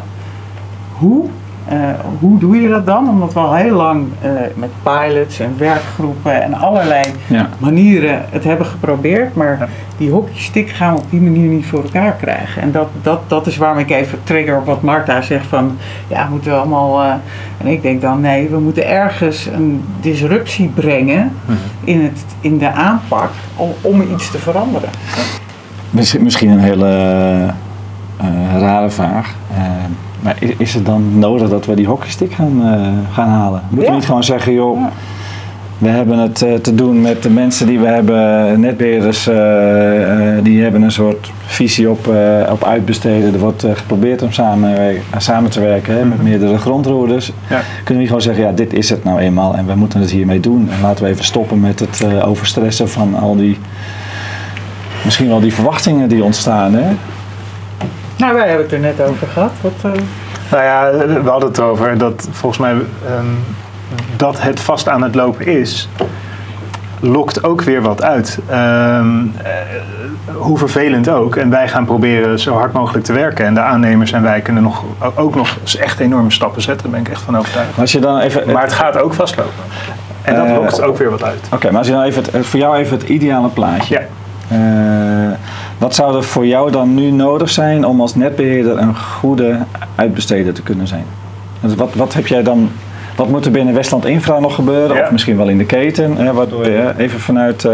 [0.91, 1.29] hoe?
[1.67, 1.77] Eh,
[2.19, 3.09] hoe doe je dat dan?
[3.09, 7.49] Omdat we al heel lang eh, met pilots en werkgroepen en allerlei Ja.
[7.57, 9.35] manieren het hebben geprobeerd.
[9.35, 9.67] Maar Ja.
[9.97, 12.61] die hockeystick gaan we op die manier niet voor elkaar krijgen.
[12.61, 15.77] En dat, dat, dat is waarom ik even trigger op wat Marta zegt van...
[16.07, 17.01] Ja, moeten we allemaal...
[17.03, 17.13] eh,
[17.57, 21.31] en ik denk dan nee, we moeten ergens een disruptie brengen
[21.83, 24.89] in, het, in de aanpak om, om iets te veranderen.
[25.89, 26.89] Misschien, misschien een hele
[28.59, 29.33] rare vraag.
[29.55, 29.61] Eh,
[30.25, 33.61] maar is, is het dan nodig dat we die hockeystick gaan, eh, gaan halen?
[33.69, 34.85] Moeten we niet gewoon zeggen, joh,
[35.77, 40.43] we hebben het eh, te doen met de mensen die we hebben, netbeheerders, eh, eh,
[40.43, 42.07] die hebben een soort visie op,
[42.51, 43.33] op uitbesteden.
[43.33, 47.31] Er wordt geprobeerd om samen, samen te werken hè, met meerdere grondroerders.
[47.49, 47.61] Ja.
[47.75, 50.11] Kunnen we niet gewoon zeggen, ja, dit is het nou eenmaal en we moeten het
[50.11, 50.69] hiermee doen.
[50.71, 53.57] En laten we even stoppen met het overstressen van al die,
[55.05, 56.73] misschien wel die verwachtingen die ontstaan.
[56.73, 56.95] Hè?
[58.17, 59.51] Nou, wij hebben het er net over gehad.
[59.61, 59.91] Wat, eh,
[60.51, 60.91] Nou ja,
[61.23, 63.25] we hadden het over dat volgens mij ehm,
[64.15, 65.89] dat het vast aan het lopen is.
[66.99, 68.39] lokt ook weer wat uit.
[68.49, 69.51] Ehm, eh,
[70.35, 71.35] hoe vervelend ook.
[71.35, 73.45] En wij gaan proberen zo hard mogelijk te werken.
[73.45, 74.83] En de aannemers en wij kunnen nog,
[75.15, 76.83] ook nog echt enorme stappen zetten.
[76.83, 77.69] Daar ben ik echt van overtuigd.
[77.69, 78.51] Maar als je dan even...
[78.51, 79.63] Maar het gaat ook vastlopen.
[80.21, 81.47] En dat Eh, lokt ook weer wat uit.
[81.53, 83.93] Oké, maar als je dan even het, voor jou even het ideale plaatje.
[83.95, 84.01] Ja.
[84.47, 84.57] Eh,
[85.77, 89.57] wat zou er voor jou dan nu nodig zijn om als netbeheerder een goede
[89.95, 91.05] uitbesteder te kunnen zijn?
[91.59, 92.69] Dus wat, wat heb jij dan,
[93.15, 94.95] wat moet er binnen Westland Infra nog gebeuren?
[94.95, 95.03] Ja.
[95.03, 97.71] Of misschien wel in de keten, hè, waardoor je hè, even vanuit eh,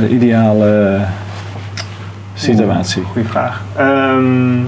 [0.00, 1.00] de ideale
[2.34, 3.02] situatie.
[3.02, 3.62] Goeie vraag.
[3.76, 4.60] Ehm,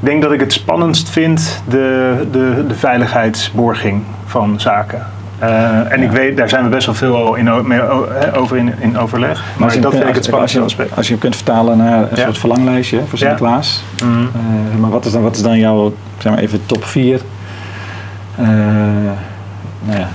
[0.00, 5.06] ik denk dat ik het spannendst vind de, de, de veiligheidsborging van zaken.
[5.42, 8.72] Eh, en ik weet, daar zijn we best wel veel al in, hè, over in,
[8.78, 9.44] in overleg.
[9.56, 10.96] Maar, als je, dat vind ik het als, spannendste je, aspect.
[10.96, 12.22] als je hem kunt vertalen naar een Ja.
[12.24, 13.26] soort verlanglijstje voor Ja.
[13.26, 13.82] Sinterklaas.
[14.02, 14.10] Mhm.
[14.20, 17.20] Eh, maar wat is dan, wat is dan jouw, zeg maar even top 4
[18.36, 20.08] nou ja,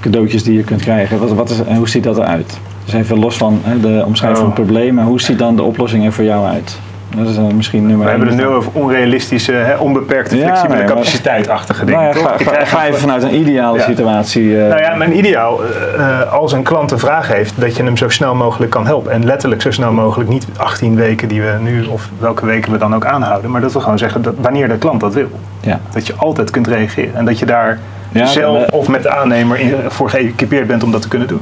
[0.00, 1.18] cadeautjes die je kunt krijgen?
[1.18, 2.58] Wat, wat is, en hoe ziet dat eruit?
[2.84, 4.56] Dus even los van hè, de omschrijving van Oh.
[4.56, 6.78] het probleem, maar hoe ziet dan de oplossing er voor jou uit?
[7.16, 8.38] Dat is dan misschien nummer We hebben één.
[8.38, 12.00] het nu over onrealistische, hè, onbeperkte, Ja, flexibele nee, capaciteit-achtige dingen.
[12.02, 12.54] Nou ja, toch?
[12.54, 13.84] ga, ga, even vanuit een ideale Ja.
[13.84, 14.60] situatie.
[14.62, 17.82] eh, Nou ja, mijn ideaal, eh, eh, als een klant een vraag heeft, dat je
[17.82, 19.12] hem zo snel mogelijk kan helpen.
[19.12, 22.78] En letterlijk zo snel mogelijk, niet 18 weken die we nu, of welke weken we
[22.78, 25.28] dan ook aanhouden, maar dat we gewoon zeggen dat wanneer de klant dat wil.
[25.60, 25.80] ja.
[25.90, 27.14] Dat je altijd kunt reageren.
[27.16, 27.78] En dat je daar
[28.12, 31.40] zelf of met de aannemer in, voor geëquipeerd bent om dat te kunnen doen.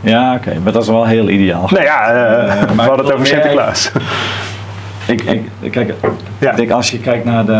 [0.00, 1.68] ja oké, maar dat is wel heel ideaal.
[1.70, 3.92] Nou ja, eh, we hadden het over Sinterklaas.
[5.10, 5.22] Ik,
[5.60, 5.94] ik, kijk,
[6.38, 6.50] Ja.
[6.50, 7.52] ik denk als je kijkt naar de.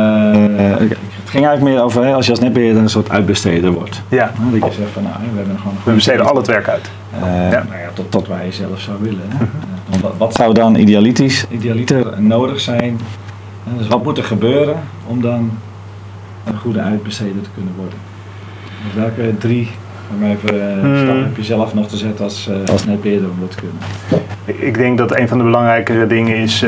[0.56, 0.88] eh,
[1.20, 4.02] het ging eigenlijk meer over hè, als je als netbeheerder een soort uitbesteder wordt.
[4.08, 6.68] Ja, Hè, dat je zegt van nou, we hebben gewoon we besteden al het werk
[6.68, 6.90] uit.
[7.14, 7.26] Eh, Ja.
[7.58, 7.68] Mhm.
[7.68, 9.20] nou ja, tot, tot waar je zelf zou willen.
[9.28, 9.44] Hè.
[9.94, 13.00] Eh, wat, wat zou dan idealitisch, idealiter nodig zijn?
[13.78, 14.74] Dus wat moet er gebeuren
[15.06, 15.50] om dan
[16.44, 17.98] een goede uitbesteder te kunnen worden?
[18.84, 19.70] Dus welke drie
[20.16, 20.96] om even, Hmm.
[20.96, 23.78] stappen heb je zelf nog te zetten als, als netbeheerder om dat te kunnen?
[24.66, 26.64] Ik- denk dat een van de belangrijkere dingen is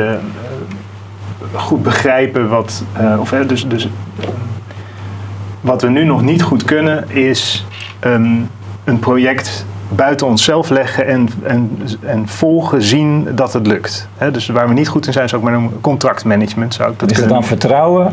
[1.52, 3.88] goed begrijpen wat, eh, of hè, dus, dus
[5.60, 7.66] wat we nu nog niet goed kunnen is
[8.84, 14.08] een project buiten onszelf leggen en, en, en volgen, zien dat het lukt.
[14.18, 16.74] Hè, dus waar we niet goed in zijn, zou ik maar noemen contractmanagement.
[16.74, 18.12] Zou ik dat is het kunnen dan vertrouwen?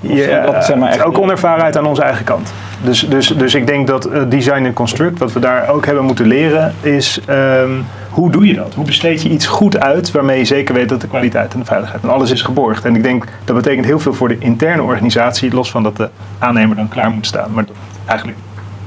[0.00, 2.52] ja, dat, zeg maar, het is echt- ook onervarenheid aan onze eigen kant.
[2.82, 6.04] Dus, dus, dus ik denk dat eh, design en construct, wat we daar ook hebben
[6.04, 7.70] moeten leren, is ehm,
[8.10, 8.74] hoe doe je dat?
[8.74, 11.64] Hoe besteed je iets goed uit waarmee je zeker weet dat de kwaliteit en de
[11.64, 12.84] veiligheid en alles is geborgd?
[12.84, 16.08] En ik denk dat betekent heel veel voor de interne organisatie, los van dat de
[16.38, 17.52] aannemer dan klaar moet staan.
[17.52, 18.38] Maar dat, eigenlijk,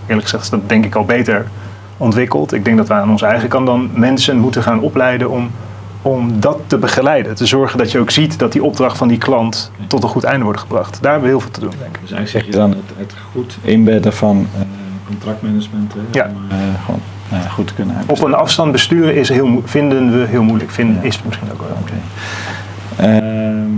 [0.05, 1.45] eerlijk gezegd, is dat denk ik al beter
[1.97, 2.53] ontwikkeld.
[2.53, 5.51] Ik denk dat we aan onze eigen kant dan mensen moeten gaan opleiden om,
[6.01, 7.35] om dat te begeleiden.
[7.35, 10.23] Te zorgen dat je ook ziet dat die opdracht van die klant tot een goed
[10.23, 11.01] einde wordt gebracht.
[11.01, 12.01] Daar hebben we heel veel te doen, denk ik.
[12.01, 14.61] Dus eigenlijk zeg je dan het, het goed inbedden van eh,
[15.07, 15.93] contractmanagement.
[15.93, 16.25] Hè, Ja.
[16.35, 17.01] Om eh, gewoon
[17.33, 20.71] nou ja, goed kunnen Op een afstand besturen is heel, vinden we heel moeilijk.
[20.71, 21.01] Vinden, Ja.
[21.01, 21.77] Is misschien ook wel.
[21.81, 21.93] Oké.
[22.95, 23.71] Ehm,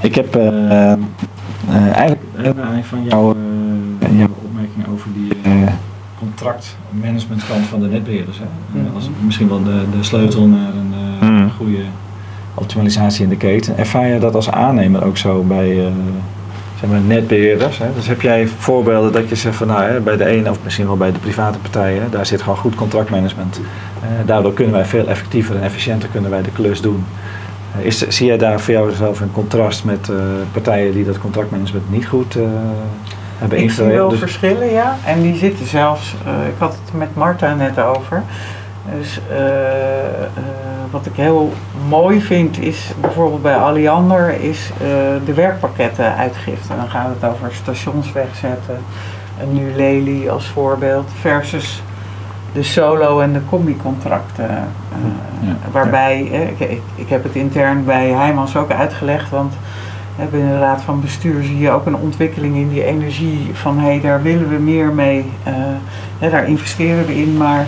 [0.00, 0.98] ik heb eh, eh,
[1.68, 3.36] eigenlijk eh, aanleiding van jouw,
[3.98, 5.72] eh, jouw opmerking over die eh,
[6.18, 8.38] contractmanagementkant van de netbeheerders.
[8.38, 8.44] Hè?
[8.44, 8.94] Eh, Mhm.
[8.94, 11.48] als misschien wel de, de sleutel naar een eh, Mhm.
[11.56, 11.82] goede
[12.54, 13.78] optimalisatie in de keten.
[13.78, 15.92] Ervaar je dat als aannemer ook zo bij eh,
[16.82, 17.78] zeg maar netbeheerders?
[17.78, 17.86] Hè?
[17.94, 20.86] Dus heb jij voorbeelden dat je zegt van nou, hè, bij de ene of misschien
[20.86, 23.60] wel bij de private partijen, daar zit gewoon goed contractmanagement.
[24.00, 27.04] Eh, daardoor kunnen wij veel effectiever en efficiënter kunnen wij de klus doen.
[27.78, 30.16] Eh, is, zie jij daar voor jou zelf een contrast met eh,
[30.52, 32.36] partijen die dat contractmanagement niet goed
[33.38, 34.96] hebben Ik zie wel Dus- verschillen, ja.
[35.04, 36.14] En die zitten zelfs,
[36.48, 38.22] ik had het met Marta net over.
[38.98, 39.36] Dus eh,
[40.92, 41.52] wat ik heel
[41.88, 44.86] mooi vind is bijvoorbeeld bij Alliander is eh,
[45.24, 46.76] de werkpakketten uitgifte.
[46.76, 48.78] Dan gaat het over stations wegzetten.
[49.38, 51.82] En nu Lely als voorbeeld versus
[52.52, 54.50] de solo en de combi-contracten.
[54.50, 54.56] eh,
[55.40, 55.56] Ja.
[55.72, 59.54] Waarbij, ik, ik, ik heb het intern bij Heijmans ook uitgelegd, want
[60.16, 63.78] hè, binnen de Raad van Bestuur zie je ook een ontwikkeling in die energie van
[63.78, 65.52] hé, daar willen we meer mee, eh,
[66.18, 67.66] hè, daar investeren we in, maar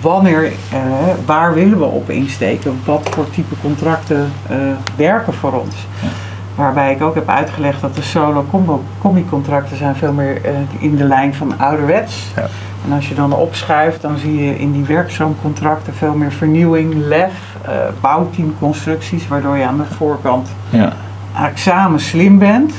[0.00, 0.80] wanneer, eh,
[1.26, 2.80] waar willen we op insteken?
[2.84, 4.56] Wat voor type contracten eh,
[4.96, 5.74] werken voor ons?
[6.00, 6.08] Ja.
[6.54, 10.96] Waarbij ik ook heb uitgelegd dat de solo combo combi-contracten zijn veel meer eh, in
[10.96, 12.26] de lijn van ouderwets.
[12.36, 12.48] Ja.
[12.86, 17.56] En als je dan opschuift, dan zie je in die werkstroomcontracten veel meer vernieuwing, lef,
[18.00, 20.92] bouwteamconstructies, waardoor je aan de voorkant ja.
[21.32, 22.72] eigenlijk samen slim bent.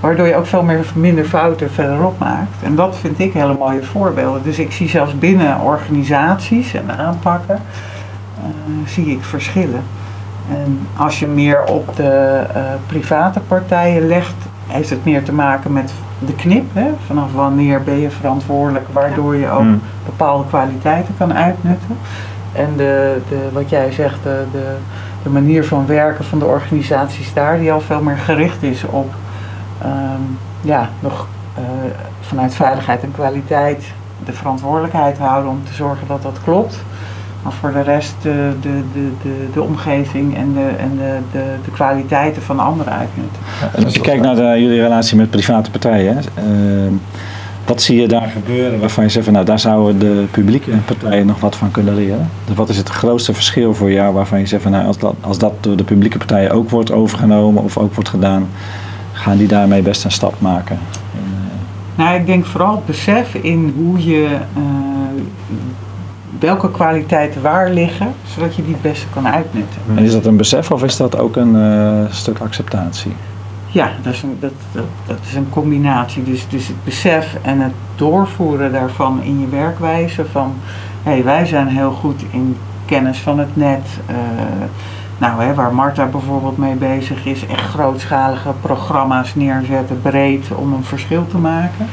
[0.00, 2.62] Waardoor je ook veel meer, minder fouten verderop maakt.
[2.62, 4.42] En dat vind ik hele mooie voorbeelden.
[4.42, 8.44] Dus ik zie zelfs binnen organisaties en aanpakken, eh,
[8.88, 9.82] zie ik verschillen.
[10.50, 14.34] En als je meer op de eh, private partijen legt,
[14.66, 15.92] heeft het meer te maken met
[16.26, 16.64] de knip.
[16.72, 16.86] Hè?
[17.06, 19.80] Vanaf wanneer ben je verantwoordelijk, waardoor je ook Mm.
[20.04, 21.96] bepaalde kwaliteiten kan uitnutten.
[22.52, 24.76] En de, de, wat jij zegt, de, de,
[25.22, 29.14] de manier van werken van de organisaties daar, die al veel meer gericht is op
[29.82, 30.20] ehm,
[30.60, 31.62] ja, nog eh,
[32.20, 33.84] vanuit veiligheid en kwaliteit
[34.24, 36.82] de verantwoordelijkheid houden om te zorgen dat dat klopt.
[37.42, 41.18] Maar voor de rest de, de, de, de, de omgeving en, de, en de,
[41.64, 43.42] de, kwaliteiten van anderen uitnutten.
[43.74, 46.92] En als je kijkt naar de- jullie relatie met private partijen, hè, eh,
[47.66, 51.26] wat zie je daar gebeuren waarvan je zegt van nou daar zouden de publieke partijen
[51.26, 52.28] nog wat van kunnen leren?
[52.44, 55.14] Dus wat is het grootste verschil voor jou waarvan je zegt van nou als dat,
[55.20, 58.48] als dat door de publieke partijen ook wordt overgenomen of ook wordt gedaan,
[59.26, 60.78] gaan die daarmee best een stap maken?
[61.14, 64.62] En, eh, Nou, ik denk vooral het besef in hoe je eh,
[66.38, 69.80] welke kwaliteiten waar liggen, zodat je die het beste kan uitnutten.
[69.94, 73.12] en is dat een besef of is dat ook een eh, stuk acceptatie?
[73.66, 76.22] Ja, dat is een, dat, dat, dat is een combinatie.
[76.22, 80.24] Dus, dus het besef en het doorvoeren daarvan in je werkwijze.
[80.32, 80.54] Van
[81.02, 83.86] hé, hey, wij zijn heel goed in kennis van het net.
[85.18, 90.84] Nou, hè, waar Marta bijvoorbeeld mee bezig is, echt grootschalige programma's neerzetten, breed, om een
[90.84, 91.86] verschil te maken.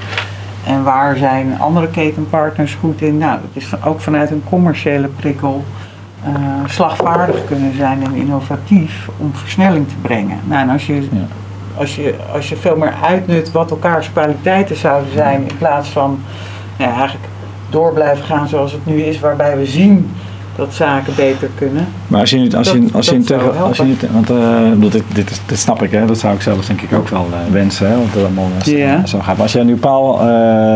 [0.66, 3.18] En waar zijn andere ketenpartners goed in?
[3.18, 5.64] Nou, dat is ook vanuit een commerciële prikkel
[6.24, 6.32] eh,
[6.66, 10.40] slagvaardig kunnen zijn en innovatief om versnelling te brengen.
[10.44, 11.08] Nou, en als je, Ja.
[11.78, 16.20] als, je, als je veel meer uitnut wat elkaars kwaliteiten zouden zijn, in plaats van
[16.78, 17.28] ja, eigenlijk
[17.70, 20.12] door blijven gaan zoals het nu is, waarbij we zien
[20.56, 21.88] dat zaken beter kunnen.
[22.08, 24.30] Maar als je niet, als je, Dat- als je dat tegen, als je niet, want
[24.30, 24.38] eh,
[24.92, 27.52] dit, dit, dit snap ik, hè, dat zou ik zelf denk ik ook wel eh,
[27.54, 29.34] wensen, hè, want het allemaal eh, zo gaat.
[29.34, 30.26] Maar als jij nu Paul eh,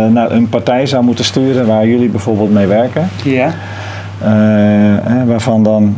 [0.08, 3.54] naar een partij zou moeten sturen waar jullie bijvoorbeeld mee werken, Ja.
[5.26, 5.96] waarvan, dan,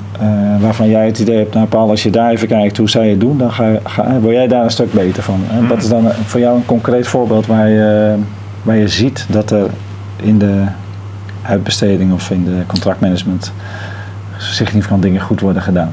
[0.59, 3.19] waarvan jij het idee hebt, nou Paul, als je daar even kijkt hoe zij het
[3.19, 5.39] doen, dan ga, ga, word jij daar een stuk beter van.
[5.43, 5.67] Hè?
[5.67, 8.15] Dat is dan voor jou een concreet voorbeeld waar je,
[8.63, 9.65] waar je ziet dat er
[10.15, 10.63] in de
[11.49, 13.51] uitbesteding of in de contractmanagement
[14.37, 15.91] significant dingen goed worden gedaan.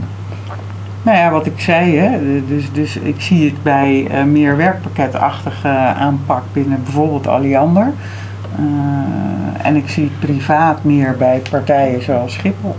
[1.03, 5.69] Nou ja, wat ik zei, hè, dus, dus ik zie het bij eh, meer werkpakketachtige
[5.99, 7.93] aanpak binnen bijvoorbeeld Alliander.
[8.57, 12.77] Eh, en ik zie het privaat meer bij partijen zoals Schiphol.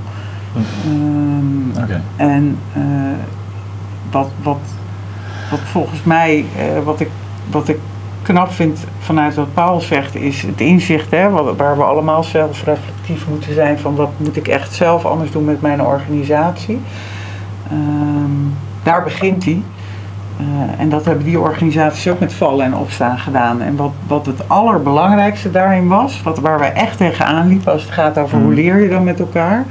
[0.56, 2.02] Ehm, Oké.
[2.16, 2.82] En eh,
[4.12, 4.60] wat, wat,
[5.50, 6.46] wat volgens mij,
[6.84, 7.10] wat, ik,
[7.52, 7.80] wat ik
[8.28, 13.28] knap vind vanuit wat Paul zegt, is het inzicht hè, waar we allemaal zelf reflectief
[13.28, 16.80] moeten zijn van wat moet ik echt zelf anders doen met mijn organisatie.
[17.70, 18.32] Ehm,
[18.84, 19.62] daar begint hij.
[20.38, 23.62] Eh, en dat hebben die organisaties ook met vallen en opstaan gedaan.
[23.62, 27.92] En wat, wat het allerbelangrijkste daarin was, wat, waar wij echt tegenaan liepen als het
[27.92, 29.66] gaat over hoe leer je dan met elkaar,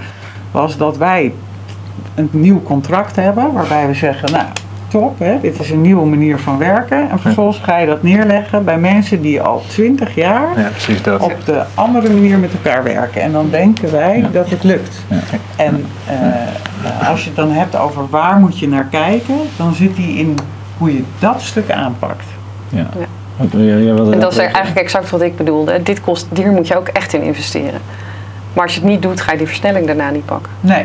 [0.51, 1.33] was dat wij
[2.15, 4.47] een nieuw contract hebben waarbij we zeggen, nou
[4.89, 7.11] top, hè, dit is een nieuwe manier van werken.
[7.11, 11.21] En vervolgens ga je dat neerleggen bij mensen die al twintig jaar Ja, precies dat.
[11.23, 13.23] op de andere manier met elkaar werken.
[13.23, 14.29] En dan denken wij Ja.
[14.33, 14.97] dat het lukt.
[15.09, 15.17] Ja.
[15.57, 19.97] En eh, als je het dan hebt over waar moet je naar kijken, dan zit
[19.97, 20.35] die in
[20.79, 22.25] hoe je dat stuk aanpakt.
[22.69, 22.87] Ja.
[23.39, 25.83] En dat is eigenlijk exact wat ik bedoelde.
[25.83, 27.81] Dit kost, hier moet je ook echt in investeren.
[28.53, 30.53] Maar als je het niet doet, ga je die versnelling daarna niet pakken.
[30.61, 30.85] Nee,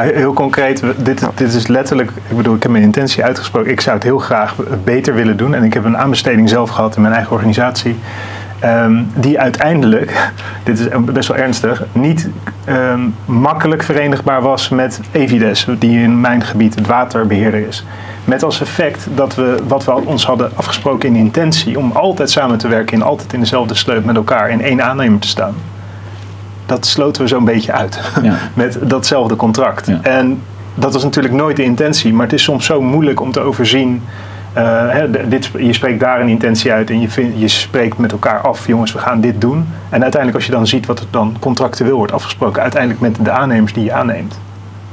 [0.00, 3.70] heel concreet, dit, dit is letterlijk, ik bedoel, ik heb mijn intentie uitgesproken.
[3.70, 4.54] Ik zou het heel graag
[4.84, 5.54] beter willen doen.
[5.54, 7.96] En ik heb een aanbesteding zelf gehad in mijn eigen organisatie.
[8.60, 10.32] ehm, die uiteindelijk,
[10.64, 12.28] dit is best wel ernstig, niet
[12.64, 17.84] ehm, makkelijk verenigbaar was met Evides, die in mijn gebied het waterbeheerder is.
[18.24, 22.58] Met als effect dat we wat we ons hadden afgesproken in intentie om altijd samen
[22.58, 25.54] te werken en altijd in dezelfde sleut met elkaar in één aannemer te staan.
[26.66, 28.34] Dat sloten we zo'n beetje uit Ja.
[28.54, 29.86] met datzelfde contract.
[29.86, 29.98] Ja.
[30.02, 30.40] En
[30.74, 34.02] dat was natuurlijk nooit de intentie, maar het is soms zo moeilijk om te overzien.
[34.52, 38.40] eh, hè, dit, je spreekt daar een intentie uit en je, je spreekt met elkaar
[38.40, 39.66] af, jongens, we gaan dit doen.
[39.88, 43.30] En uiteindelijk, als je dan ziet wat er dan contractueel wordt afgesproken, uiteindelijk met de
[43.30, 44.38] aannemers die je aanneemt,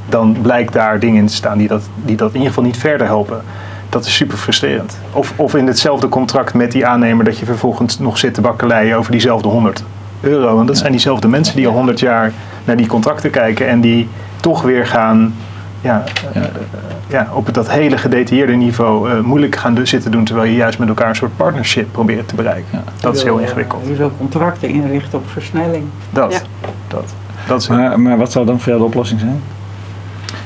[0.10, 2.78] dan blijkt daar dingen in te staan die dat, die dat in ieder geval niet
[2.78, 3.42] verder helpen.
[3.90, 4.98] Dat is super frustrerend.
[5.12, 8.98] Of, of in hetzelfde contract met die aannemer dat je vervolgens nog zit te bakkeleien
[8.98, 9.84] over diezelfde 100
[10.22, 10.56] euro.
[10.56, 12.32] Want dat zijn diezelfde mensen die al 100 jaar
[12.66, 14.08] naar die contracten kijken en die
[14.42, 15.34] toch weer gaan
[15.82, 16.04] ja,
[16.34, 16.40] Ja.
[16.42, 16.48] eh,
[17.08, 20.80] ja, op dat hele gedetailleerde niveau eh, moeilijk gaan do- zitten doen, terwijl je juist
[20.80, 22.66] met elkaar een soort partnership probeert te bereiken.
[22.72, 22.84] Ja.
[23.00, 23.84] Dat is heel wil, ingewikkeld.
[23.84, 25.84] eh, Je wil contracten inrichten op versnelling.
[26.10, 26.40] Dat, Ja.
[26.88, 27.04] dat,
[27.48, 29.42] dat is Maar, maar wat zou dan voor jou de oplossing zijn?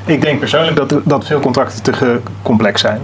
[0.06, 3.02] Ik denk persoonlijk dat, dat veel contracten te complex zijn.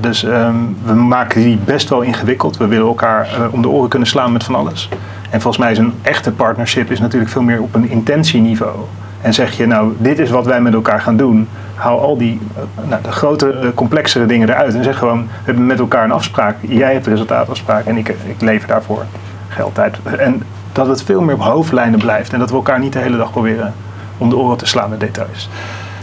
[0.00, 2.56] Dus ehm, we maken die best wel ingewikkeld.
[2.56, 4.88] We willen elkaar eh, om de oren kunnen slaan met van alles.
[5.30, 8.76] En volgens mij is een echte partnership is natuurlijk veel meer op een intentieniveau.
[9.20, 11.48] En zeg je nou, dit is wat wij met elkaar gaan doen.
[11.74, 14.74] haal al die eh, nou, de grote, eh, complexere dingen eruit.
[14.74, 16.56] En zeg gewoon, we hebben met elkaar een afspraak.
[16.60, 19.04] Jij hebt de resultaatafspraak en ik, ik lever daarvoor
[19.48, 19.96] geld uit.
[20.18, 20.42] En
[20.72, 22.32] dat het veel meer op hoofdlijnen blijft.
[22.32, 23.74] En dat we elkaar niet de hele dag proberen
[24.18, 25.48] om de oren te slaan met details.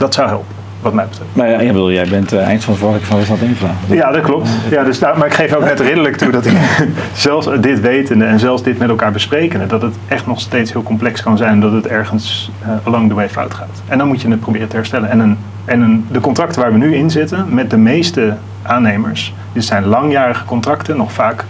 [0.01, 1.29] Dat zou helpen, wat mij betreft.
[1.33, 3.71] Nou ja, ik bedoel, jij bent uh, eindverantwoordelijk van Westland Infra.
[3.87, 4.49] Ja, dat klopt.
[4.69, 6.57] Ja, dus, nou, maar ik geef ook net redelijk toe dat ik
[7.13, 10.83] zelfs dit wetende en zelfs dit met elkaar besprekende, dat het echt nog steeds heel
[10.83, 13.81] complex kan zijn dat het ergens uh, along the way fout gaat.
[13.87, 15.09] En dan moet je het proberen te herstellen.
[15.09, 19.33] En, een, en een, de contracten waar we nu in zitten met de meeste aannemers,
[19.53, 21.45] dit zijn langjarige contracten, nog vaak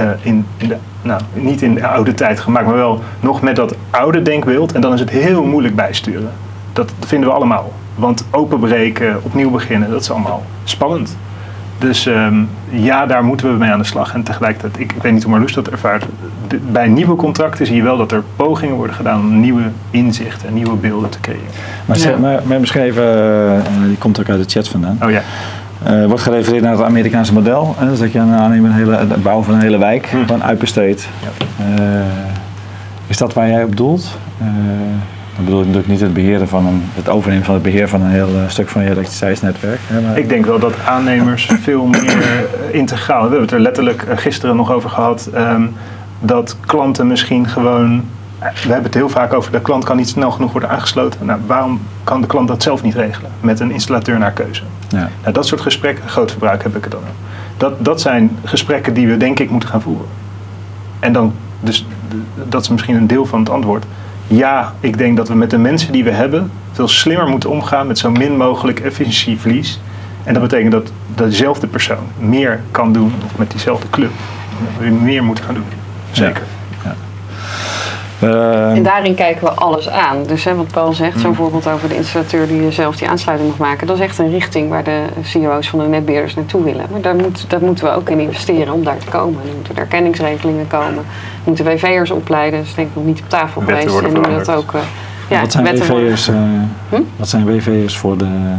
[0.00, 3.56] uh, in, in de, nou, niet in de oude tijd gemaakt, maar wel nog met
[3.56, 4.72] dat oude denkbeeld.
[4.72, 6.30] En dan is het heel moeilijk bijsturen.
[6.74, 7.72] Dat vinden we allemaal.
[7.94, 11.16] Want openbreken, opnieuw beginnen, dat is allemaal spannend.
[11.78, 14.14] Dus um, ja, daar moeten we mee aan de slag.
[14.14, 16.04] En tegelijkertijd, ik, ik weet niet hoe Marloes dat ervaart.
[16.48, 20.48] De, bij nieuwe contracten zie je wel dat er pogingen worden gedaan om nieuwe inzichten
[20.48, 21.44] en nieuwe beelden te creëren.
[21.86, 22.16] Maar, ja.
[22.16, 24.98] maar, maar beschreven, uh, die komt ook uit de chat vandaan.
[25.02, 25.20] Oh ja.
[25.88, 27.74] Uh, wordt gerefereerd naar het Amerikaanse model.
[27.78, 27.88] Hè?
[27.88, 30.24] Dus dat je aan aanneemt een hele, het bouwen van een hele wijk, Hm.
[30.24, 31.08] gewoon uitbesteed.
[31.22, 31.64] Ja.
[31.78, 32.00] Uh,
[33.06, 34.18] is dat waar jij op doelt?
[35.36, 38.00] Dan bedoel ik natuurlijk niet het beheren van een, het overnemen van het beheer van
[38.00, 39.80] een heel uh, stuk van je elektriciteitsnetwerk.
[39.86, 40.18] Hè, maar...
[40.18, 42.24] Ik denk wel dat aannemers veel meer uh,
[42.70, 43.16] integraal.
[43.16, 45.30] We hebben het er letterlijk uh, gisteren nog over gehad.
[45.36, 45.74] Um,
[46.20, 48.04] dat klanten misschien gewoon.
[48.38, 51.26] We hebben het heel vaak over de klant kan niet snel genoeg worden aangesloten.
[51.26, 53.30] Nou, waarom kan de klant dat zelf niet regelen?
[53.40, 54.62] Met een installateur naar keuze.
[54.88, 55.10] Ja.
[55.20, 57.02] Nou, dat soort gesprekken, groot verbruik heb ik het dan.
[57.56, 60.06] Dat, dat zijn gesprekken die we denk ik moeten gaan voeren.
[61.00, 61.86] En dan, dus
[62.48, 63.84] dat is misschien een deel van het antwoord
[64.26, 67.86] ja, ik denk dat we met de mensen die we hebben veel slimmer moeten omgaan
[67.86, 69.80] met zo min mogelijk efficiëntieverlies.
[70.24, 74.10] En dat betekent dat, dezelfde persoon meer kan doen, of met diezelfde club,
[75.00, 75.64] meer moeten gaan doen.
[76.10, 76.42] Zeker.
[78.24, 80.22] Uh, en daarin kijken we alles aan.
[80.26, 83.58] Dus hè, wat Paul zegt, zo'n voorbeeld over de installateur die zelf die aansluiting mag
[83.58, 86.86] maken, dat is echt een richting waar de CEO's van de netbeheerders naartoe willen.
[86.90, 89.40] Maar daar, moet, daar moeten we ook in investeren om daar te komen.
[89.44, 91.04] Dan moeten er erkenningsregelingen komen,
[91.44, 94.14] moeten WV'ers opleiden, dat is denk ik nog niet op tafel Wetten geweest.
[94.14, 94.72] En hoe dat ook.
[94.72, 94.80] Uh,
[95.28, 96.36] ja, wat zijn WV'ers uh,
[96.88, 97.00] hm?
[97.16, 98.56] wat zijn WV'ers voor de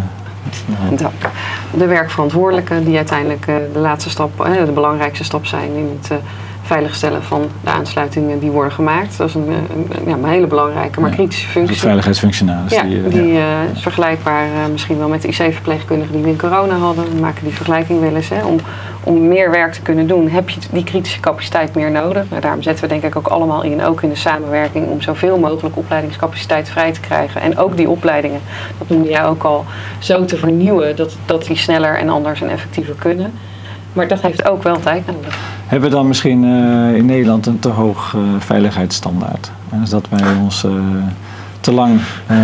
[1.71, 6.21] de werkverantwoordelijken die uiteindelijk de laatste stap, de belangrijkste stap zijn in het
[6.65, 9.17] veiligstellen van de aansluitingen die worden gemaakt.
[9.17, 11.77] Dat is een, een, ja, een hele belangrijke, maar kritische functie.
[11.77, 12.71] Veiligheidsfunctionaris.
[12.71, 13.61] Ja, die, die ja.
[13.73, 17.05] is vergelijkbaar misschien wel met de IC-verpleegkundigen die we in corona hadden.
[17.13, 18.29] We maken die vergelijking wel eens.
[18.29, 18.45] Hè.
[18.45, 18.59] Om,
[19.03, 22.29] om meer werk te kunnen doen heb je die kritische capaciteit meer nodig.
[22.29, 25.37] Nou, daarom zetten we denk ik ook allemaal in, ook in de samenwerking, om zoveel
[25.37, 27.41] mogelijk opleidingscapaciteit vrij te krijgen.
[27.41, 28.41] En ook die opleidingen,
[28.77, 29.65] dat noemde jij ook al,
[29.99, 33.33] zo te vernieuwen dat, dat die sneller en anders en effectiever kunnen.
[33.93, 35.37] Maar dat heeft ook wel tijd nodig.
[35.67, 39.51] Hebben we dan misschien uh, in Nederland een te hoog uh, veiligheidsstandaard?
[39.71, 40.71] En is dat wij ons uh,
[41.59, 41.99] te lang.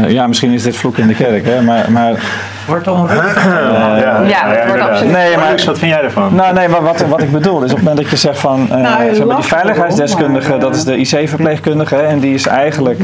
[0.07, 1.61] ja, misschien is dit vloek in de kerk, hè?
[1.61, 1.91] Maar.
[1.91, 2.23] maar
[2.67, 3.45] wordt onrustig.
[3.45, 5.11] ja, ja, het wordt absoluut.
[5.11, 6.35] Nee, maar wat vind jij ervan?
[6.35, 8.67] Nou, nee, maar wat, wat ik bedoel is op het moment dat je zegt van.
[8.69, 12.99] nou, zeg maar, die veiligheidsdeskundige, dat is de IC-verpleegkundige, en die is eigenlijk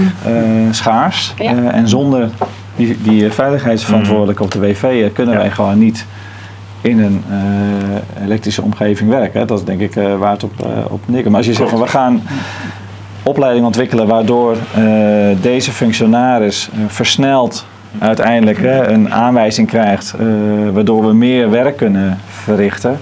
[0.72, 1.34] schaars.
[1.38, 1.53] Ja.
[1.72, 2.30] en zonder
[2.76, 5.39] die, die veiligheidsverantwoordelijke op de WV kunnen Ja.
[5.39, 6.05] wij gewoon niet
[6.88, 9.48] in een uh, elektrische omgeving werken.
[9.48, 11.08] Dat is denk ik uh, waar het op, uh, op.
[11.08, 12.22] Maar als je zegt van we gaan
[13.24, 14.56] opleiding ontwikkelen waardoor
[15.42, 17.66] deze functionaris versneld
[18.00, 20.16] uiteindelijk een aanwijzing krijgt
[20.74, 22.98] waardoor we meer werk kunnen verrichten.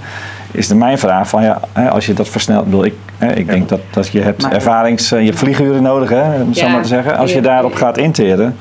[0.52, 1.60] Is de mijn vraag van ja,
[1.90, 2.94] als je dat versnelt, bedoel ik,
[3.36, 6.70] ik denk dat, dat je hebt ervarings, je hebt vlieguren nodig, hè, om het zo
[6.70, 7.18] maar te zeggen.
[7.18, 8.56] Als je daarop gaat interen,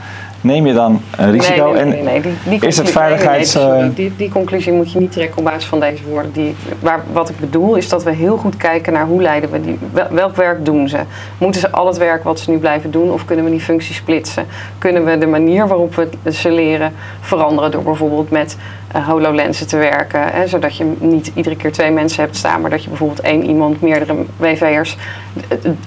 [0.45, 1.73] neem je dan een risico?
[1.73, 2.21] Nee, nee, nee, nee.
[2.21, 3.55] Die, die is het veiligheids...
[3.55, 6.33] Nee, nee, die, die, conclusie moet je niet trekken op basis van deze woorden.
[6.33, 9.61] Die, waar, wat ik bedoel is dat we heel goed kijken naar hoe leiden we
[9.61, 9.79] die...
[10.11, 10.99] Welk werk doen ze?
[11.39, 13.95] Moeten ze al het werk wat ze nu blijven doen of kunnen we die functie
[13.95, 14.47] splitsen?
[14.79, 18.57] Kunnen we de manier waarop we ze leren veranderen door bijvoorbeeld met
[19.03, 20.29] HoloLensen te werken?
[20.29, 23.45] Hè, zodat je niet iedere keer twee mensen hebt staan, maar dat je bijvoorbeeld één
[23.45, 24.97] iemand, meerdere WV'ers...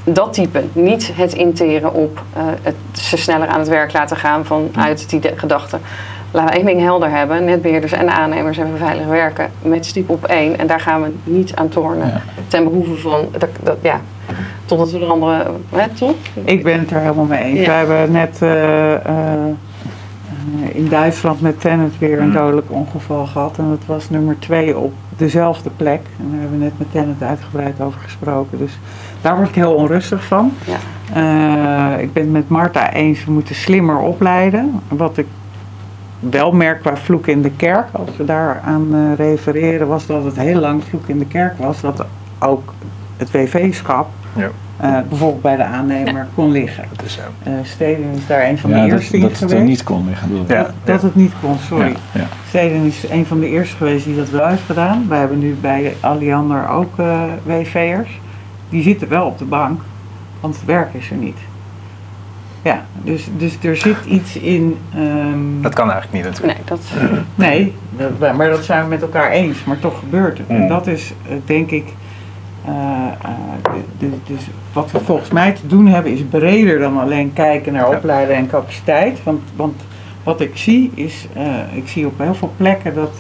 [0.04, 0.64] Dat type.
[0.74, 5.22] Niet het interen op uh, het, ze sneller aan het werk laten gaan vanuit die
[5.36, 5.78] gedachte.
[6.32, 7.46] Laten we één ding helder hebben.
[7.46, 10.60] Netbeheerders en aannemers hebben veilig werken met stip op één.
[10.60, 12.08] En daar gaan we niet aan tornen.
[12.08, 12.22] Ja.
[12.48, 14.02] Ten behoeve van, dat, dat, ja,
[14.66, 16.16] totdat we de andere, hè, toch?
[16.44, 17.60] Ik ben het er helemaal mee eens.
[17.60, 17.66] Ja.
[17.66, 19.00] We hebben net uh, uh,
[20.74, 23.58] in Duitsland met Tennet weer een dodelijk ongeval gehad.
[23.58, 26.02] En dat was nummer twee op dezelfde plek.
[26.20, 28.58] En daar hebben we net met Tennet uitgebreid over gesproken.
[28.58, 28.80] Dus
[29.22, 30.52] daar word ik heel onrustig van.
[30.66, 30.78] Ja.
[31.96, 34.82] Uh, ik ben het met Marta eens, we moeten slimmer opleiden.
[34.88, 35.28] Wat ik
[36.20, 40.24] wel merk qua vloek in de kerk, als we daar aan uh, refereren, was dat
[40.24, 41.82] het heel lang vloek in de kerk was.
[41.82, 42.06] Dat
[42.40, 42.74] ook
[43.18, 44.50] het WV-schap ja.
[44.78, 46.84] Eh, bijvoorbeeld bij de aannemer kon liggen.
[46.96, 47.22] Dat is zo.
[47.44, 49.68] Eh Steden is daar een van de Ja, dat, eerste in dat het er geweest.
[49.68, 50.28] niet kon liggen.
[50.28, 50.50] bedoel ik.
[50.52, 50.62] Ja.
[50.64, 51.88] Dat, dat het niet kon, sorry.
[51.88, 52.28] Ja, ja.
[52.48, 55.06] Steden is een van de eerste geweest die dat wel heeft gedaan.
[55.08, 58.20] Wij hebben nu bij Alliander ook eh WV'ers.
[58.70, 59.82] Die zitten wel op de bank,
[60.40, 61.38] want het werk is er niet.
[62.62, 64.78] Ja, dus, dus er zit iets in.
[64.94, 66.58] ehm, Dat kan eigenlijk niet natuurlijk.
[66.58, 66.80] Nee, dat,
[67.36, 67.74] Nee,
[68.20, 70.48] dat- maar dat zijn we met elkaar eens, maar toch gebeurt het.
[70.48, 70.68] En Mm.
[70.68, 71.14] dat is
[71.46, 71.94] denk ik.
[74.00, 77.90] De- dus wat we volgens mij te doen hebben is breder dan alleen kijken naar
[77.96, 79.24] opleiden en capaciteit.
[79.24, 79.82] Want, want
[80.24, 81.46] wat ik zie is, eh,
[81.78, 83.12] ik zie op heel veel plekken dat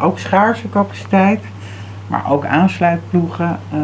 [0.00, 1.40] ook schaarse capaciteit,
[2.06, 3.58] maar ook aansluitploegen.
[3.72, 3.78] eh,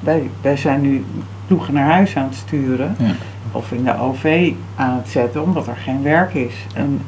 [0.00, 1.04] wij, wij zijn nu
[1.46, 3.10] ploegen naar huis aan het sturen Ja.
[3.52, 6.54] of in de OV aan het zetten omdat er geen werk is.
[6.74, 7.00] En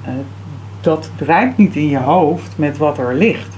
[0.81, 3.55] dat draait niet in je hoofd met wat er ligt.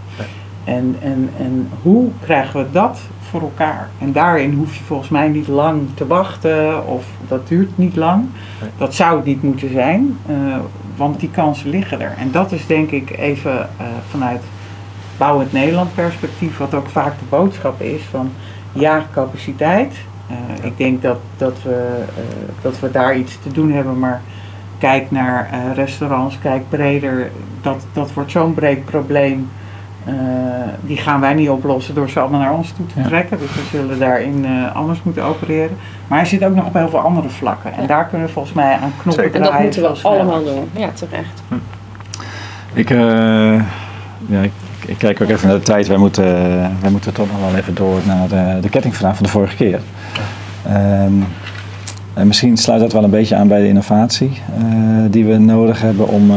[0.65, 3.01] En, en, en hoe krijgen we dat
[3.31, 3.89] voor elkaar?
[3.99, 8.25] En daarin hoef je volgens mij niet lang te wachten of dat duurt niet lang.
[8.61, 8.71] Nee.
[8.77, 10.35] Dat zou het niet moeten zijn, eh,
[10.97, 12.15] want die kansen liggen er.
[12.19, 14.41] En dat is denk ik even eh, vanuit
[15.17, 18.31] bouwend Nederland perspectief, wat ook vaak de boodschap is van
[18.73, 19.95] ja, capaciteit.
[20.29, 22.05] Eh, Ik denk dat, dat, we,
[22.63, 24.21] dat we daar iets te doen hebben, maar
[24.79, 27.31] kijk naar restaurants, kijk breder.
[27.61, 29.49] Dat, dat wordt zo'n breed probleem.
[30.09, 30.15] Eh,
[30.81, 33.07] die gaan wij niet oplossen door ze allemaal naar ons toe te Ja.
[33.07, 33.39] trekken.
[33.39, 35.77] Dus we zullen daarin eh, anders moeten opereren.
[36.07, 37.73] Maar hij zit ook nog op heel veel andere vlakken.
[37.75, 37.87] En Ja.
[37.87, 39.41] daar kunnen we volgens mij aan knoppen Zeker.
[39.41, 39.71] en draaien.
[39.73, 40.69] dat moeten we allemaal doen.
[40.73, 41.43] Ja, terecht.
[42.73, 42.99] Ik, eh,
[44.27, 44.53] ja, ik,
[44.87, 45.87] ik kijk ook even naar de tijd.
[45.87, 46.25] Wij moeten,
[46.81, 49.81] wij moeten toch nog wel even door naar de, de kettingvraag van de vorige keer.
[50.67, 51.13] Ehm,
[52.15, 54.65] en misschien sluit dat wel een beetje aan bij de innovatie eh,
[55.11, 56.31] die we nodig hebben om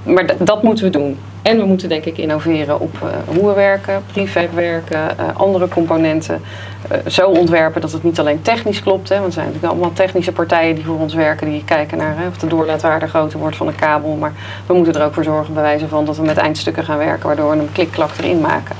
[0.03, 1.17] maar dat moeten we doen.
[1.41, 5.67] En we moeten denk ik innoveren op eh, hoe we werken, prefab werken, eh, andere
[5.67, 6.41] componenten.
[6.87, 9.09] eh, zo ontwerpen dat het niet alleen technisch klopt.
[9.09, 11.49] Hè, want er zijn natuurlijk allemaal technische partijen die voor ons werken.
[11.49, 14.15] Die kijken naar hè, of de doorlaatwaarde groter wordt van een kabel.
[14.15, 14.33] Maar
[14.65, 17.27] we moeten er ook voor zorgen bij wijze van dat we met eindstukken gaan werken.
[17.27, 18.75] Waardoor we een klik-klak erin maken.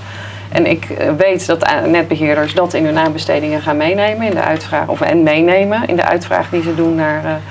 [0.49, 4.41] En ik eh, weet dat eh, netbeheerders dat in hun aanbestedingen gaan meenemen in de
[4.43, 4.88] uitvraag.
[4.88, 7.41] Of en meenemen in de uitvraag die ze doen naar,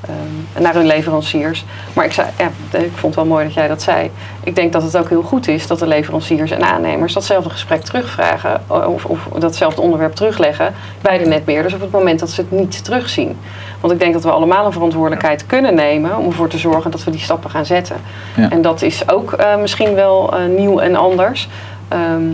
[0.00, 1.64] eh, ehm, naar hun leveranciers.
[1.92, 4.10] Maar ik, zei, ja, ik vond het wel mooi dat jij dat zei.
[4.44, 7.82] Ik denk dat het ook heel goed is dat de leveranciers en aannemers datzelfde gesprek
[7.82, 8.60] terugvragen.
[8.66, 12.84] Of, of datzelfde onderwerp terugleggen bij de netbeheerders op het moment dat ze het niet
[12.84, 13.36] terugzien.
[13.80, 17.04] Want ik denk dat we allemaal een verantwoordelijkheid kunnen nemen om ervoor te zorgen dat
[17.04, 17.96] we die stappen gaan zetten.
[18.36, 18.50] Ja.
[18.50, 21.48] En dat is ook eh, misschien wel eh, nieuw en anders.
[21.88, 22.24] Ehm,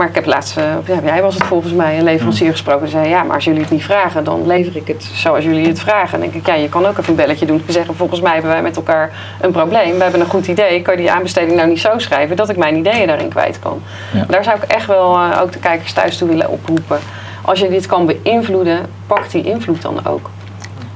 [0.00, 2.82] maar ik heb laatst, eh, ja, jij was het volgens mij, een leverancier gesproken.
[2.82, 5.66] Die zei, ja, maar als jullie het niet vragen, dan lever ik het zoals jullie
[5.66, 6.14] het vragen.
[6.14, 7.62] En dan denk ik, ja, je kan ook even een belletje doen.
[7.66, 9.96] En zeggen, volgens mij hebben wij met elkaar een probleem.
[9.96, 10.82] We hebben een goed idee.
[10.82, 13.82] Kan je die aanbesteding nou niet zo schrijven dat ik mijn ideeën daarin kwijt kan?
[14.12, 14.24] Ja.
[14.28, 16.98] Daar zou ik echt wel eh, ook de kijkers thuis toe willen oproepen.
[17.42, 20.30] Als je dit kan beïnvloeden, pak die invloed dan ook.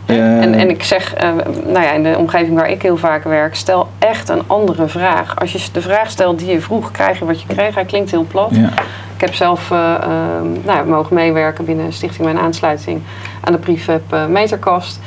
[0.07, 1.29] En, en ik zeg, eh,
[1.65, 5.37] nou ja, in de omgeving waar ik heel vaak werk, stel echt een andere vraag.
[5.37, 7.75] Als je de vraag stelt die je vroeg, krijg je wat je kreeg.
[7.75, 8.51] Hij klinkt heel plat.
[8.51, 8.71] ja.
[9.15, 13.03] Ik heb zelf eh, ehm, nou, mogen meewerken binnen Stichting Mijn Aansluiting
[13.41, 15.01] aan de prefab eh, meterkast.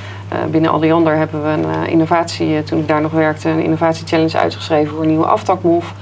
[0.52, 5.02] Binnen Alliander hebben we een innovatie, toen ik daar nog werkte, een innovatiechallenge uitgeschreven voor
[5.02, 5.93] een nieuwe aftakmof.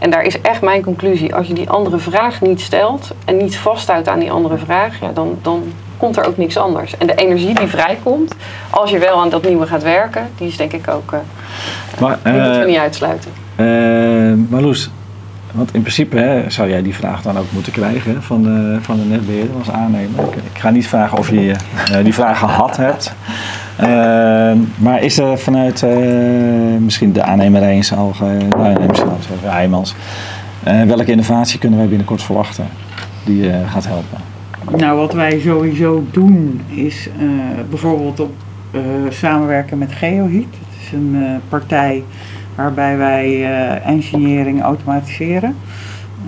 [0.00, 1.34] En daar is echt mijn conclusie.
[1.34, 5.10] Als je die andere vraag niet stelt en niet vasthoudt aan die andere vraag, ja,
[5.14, 5.62] dan, dan
[5.96, 6.96] komt er ook niks anders.
[6.98, 8.34] En de energie die vrijkomt,
[8.70, 11.18] als je wel aan dat nieuwe gaat werken, die is denk ik ook, eh,
[12.00, 13.30] Maar, die moeten we eh, niet uitsluiten.
[13.56, 13.66] eh,
[14.48, 14.90] Marloes,
[15.52, 18.78] want in principe hè, zou jij die vraag dan ook moeten krijgen hè, van, de,
[18.80, 20.24] van de netbeheerder als aannemer.
[20.24, 21.54] Ik, ik ga niet vragen of je
[22.02, 23.14] die vraag gehad hebt.
[23.80, 25.96] Eh, maar is er vanuit eh,
[26.80, 29.94] misschien de aannemer eens al, uh, nou, misschien even Heijmans,
[30.62, 32.66] eh, welke innovatie kunnen wij binnenkort verwachten
[33.24, 34.18] die eh, gaat helpen?
[34.76, 37.26] Nou, wat wij sowieso doen is eh,
[37.70, 38.32] bijvoorbeeld op,
[38.70, 40.44] eh, samenwerken met GeoHeat.
[40.44, 42.02] Het is een eh, partij
[42.54, 45.56] waarbij wij eh, engineering automatiseren.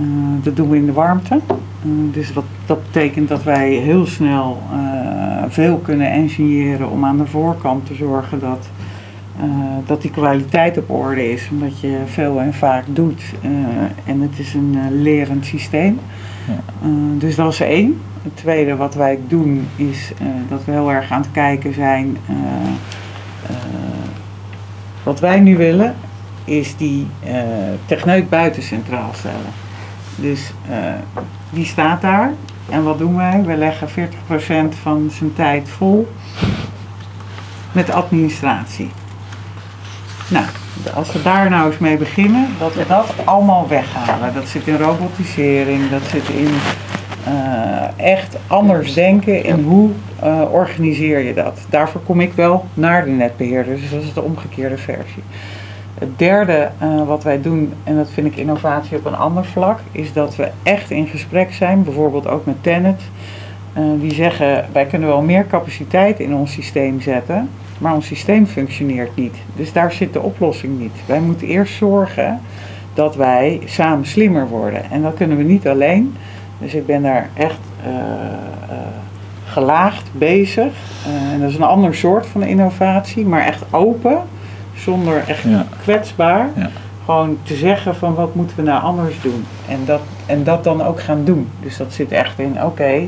[0.01, 0.07] Eh,
[0.43, 1.41] dat doen we in de warmte.
[1.49, 7.19] Eh, dus wat, dat betekent dat wij heel snel eh, veel kunnen engineeren om aan
[7.19, 8.69] de voorkant te zorgen dat,
[9.41, 9.45] eh,
[9.87, 11.49] dat die kwaliteit op orde is.
[11.51, 13.51] Omdat je veel en vaak doet eh,
[14.05, 16.01] en het is een eh, lerend systeem.
[16.49, 16.89] Eh,
[17.19, 18.01] dus dat is één.
[18.23, 20.13] Het tweede wat wij doen is
[20.49, 22.17] dat we heel erg aan het kijken zijn.
[25.03, 25.95] wat wij nu willen
[26.45, 27.07] is die
[27.87, 29.53] techneut buiten centraal stellen.
[30.17, 30.53] Dus
[31.51, 32.33] die staat daar.
[32.73, 33.43] En wat doen wij?
[33.47, 36.09] We leggen 40% van zijn tijd vol
[37.73, 38.91] met administratie.
[40.29, 40.45] Nou,
[40.95, 44.35] als we daar nou eens mee beginnen, dat we dat allemaal weghalen.
[44.35, 46.51] Dat zit in robotisering, dat zit in
[47.25, 51.61] eh, echt anders denken in hoe eh, organiseer je dat.
[51.71, 55.23] Daarvoor kom ik wel naar de netbeheerder, dus dat is de omgekeerde versie.
[56.03, 59.79] Het derde eh, wat wij doen, en dat vind ik innovatie op een ander vlak,
[59.93, 63.01] is dat we echt in gesprek zijn, bijvoorbeeld ook met Tenet.
[63.73, 67.49] eh, die zeggen, wij kunnen wel meer capaciteit in ons systeem zetten,
[67.79, 69.37] maar ons systeem functioneert niet.
[69.57, 70.93] Dus daar zit de oplossing niet.
[71.07, 72.41] Wij moeten eerst zorgen
[72.95, 74.91] dat wij samen slimmer worden.
[74.91, 76.17] En dat kunnen we niet alleen.
[76.59, 77.93] Dus ik ben daar echt eh,
[79.45, 80.73] gelaagd bezig.
[81.33, 84.23] En dat is een ander soort van innovatie, maar echt open,
[84.83, 85.67] zonder echt Ja.
[85.83, 86.49] kwetsbaar.
[86.57, 86.71] Ja.
[87.05, 89.45] Gewoon te zeggen van wat moeten we nou anders doen.
[89.69, 91.49] En dat, en dat dan ook gaan doen.
[91.61, 93.01] Dus dat zit echt in, oké,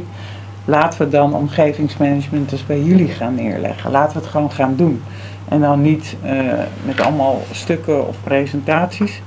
[0.65, 3.91] laten we dan omgevingsmanagement dus bij jullie gaan neerleggen.
[3.91, 5.03] Laten we het gewoon gaan doen.
[5.49, 6.33] En dan niet eh,
[6.85, 9.23] met allemaal stukken of presentaties.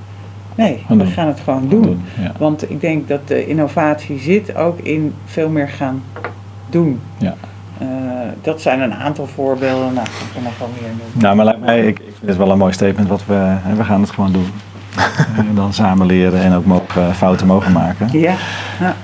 [0.55, 2.01] Nee, we gaan het gewoon doen.
[2.19, 2.31] Ja.
[2.37, 6.03] Want ik denk dat de innovatie zit ook in veel meer gaan
[6.69, 7.01] doen.
[7.17, 7.35] Ja.
[8.27, 9.93] Eh, dat zijn een aantal voorbeelden.
[9.93, 11.05] Nou, ik kan nog wel meer noemen.
[11.13, 13.75] Nou, maar lijkt mij, ik, ik vind het wel een mooi statement wat we, hè,
[13.75, 14.51] we gaan het gewoon doen.
[15.37, 18.09] en dan samen leren en ook mogen, fouten mogen maken.
[18.11, 18.33] Ja,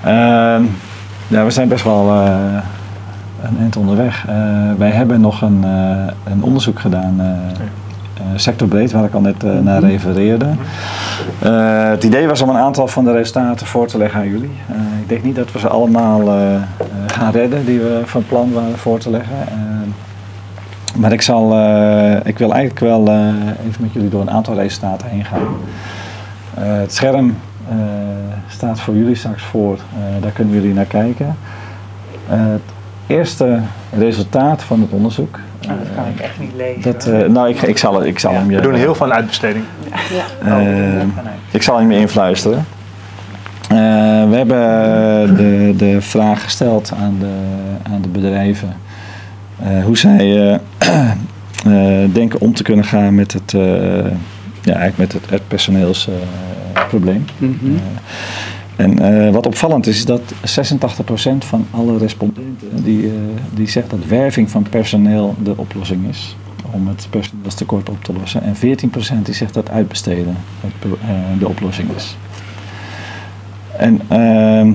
[0.04, 0.64] Ehm,
[1.28, 2.34] ja, we zijn best wel eh,
[3.42, 4.24] een eind onderweg.
[4.28, 4.34] Eh,
[4.78, 7.66] wij hebben nog een, eh, een onderzoek gedaan, eh, eh,
[8.34, 10.46] sectorbreed, waar ik al net eh, naar refereerde.
[11.38, 14.50] Eh, het idee was om een aantal van de resultaten voor te leggen aan jullie.
[14.68, 16.62] Eh, ik denk niet dat we ze allemaal eh, eh,
[17.06, 19.36] gaan redden die we van plan waren voor te leggen.
[19.48, 19.54] Eh,
[21.00, 23.26] maar ik, zal, eh, ik wil eigenlijk wel eh,
[23.68, 25.46] even met jullie door een aantal resultaten heen gaan.
[26.54, 27.36] Eh, het scherm
[27.68, 27.76] eh,
[28.48, 31.36] staat voor jullie straks voor, Eh, daar kunnen jullie naar kijken.
[32.28, 32.60] Eh, het
[33.06, 33.58] eerste
[33.98, 35.38] resultaat van het onderzoek.
[35.66, 36.82] Nou, dat kan ik echt niet lezen.
[36.82, 38.38] Dat, eh, nou, ik, ik zal, ik zal Ja.
[38.38, 38.56] hem je.
[38.56, 39.64] We doen heel veel aan uitbesteding.
[39.86, 40.56] Oh, eh,
[41.14, 41.36] vanuit.
[41.50, 42.64] ik zal hem je influisteren.
[43.68, 43.76] Eh,
[44.28, 47.30] we hebben de, de vraag gesteld aan de,
[47.92, 48.76] aan de bedrijven
[49.62, 50.54] eh, hoe zij eh,
[51.66, 53.60] eh, denken om te kunnen gaan met het, eh,
[54.62, 57.24] ja, eigenlijk met het, het personeelsprobleem.
[57.38, 57.72] Mhm.
[58.76, 63.12] En eh, wat opvallend is, is dat 86% van alle respondenten die, eh,
[63.54, 66.36] die zegt dat werving van personeel de oplossing is
[66.70, 68.42] om het personeelstekort op te lossen.
[68.42, 71.08] En 14% die zegt dat uitbesteden het, eh,
[71.38, 72.16] de oplossing is.
[73.76, 74.72] En ehm,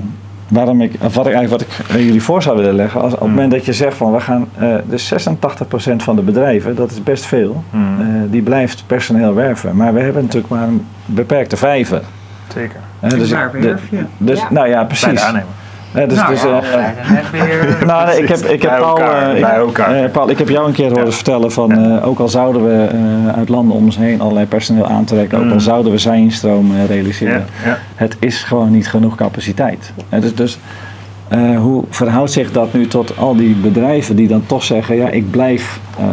[0.48, 3.28] waarom ik, wat ik eigenlijk wat ik jullie voor zou willen leggen, als, op het
[3.28, 3.34] Hmm.
[3.34, 4.48] moment dat je zegt van we gaan,
[4.88, 8.30] dus 86% van de bedrijven, dat is best veel, Hmm.
[8.30, 9.76] die blijft personeel werven.
[9.76, 12.02] Maar we hebben natuurlijk maar een beperkte vijver.
[12.52, 12.80] Zeker.
[13.00, 13.76] Hè, Dus de-?
[14.18, 14.46] Dus, Ja.
[14.50, 15.20] Nou ja, Bij de precies.
[15.20, 15.48] aannemer.
[15.92, 19.28] Hè, dus, nou dus, ja, eh, nou, nee, ik heb, ik heb Bij Paul, elkaar,
[19.30, 19.94] eh, ik, bij elkaar.
[20.04, 21.10] eh, Paul, ik heb jou een keer horen Ja.
[21.12, 21.98] vertellen van, Ja.
[21.98, 22.86] eh, ook al zouden we
[23.28, 25.60] eh, uit landen om ons heen allerlei personeel aantrekken, ook al Mm.
[25.60, 27.78] zouden we zijinstroom eh, realiseren, Ja, ja.
[27.94, 29.92] het is gewoon niet genoeg capaciteit.
[30.08, 30.58] Hè, dus dus
[31.28, 35.08] eh, hoe verhoudt zich dat nu tot al die bedrijven die dan toch zeggen, ja,
[35.08, 36.04] ik blijf eh,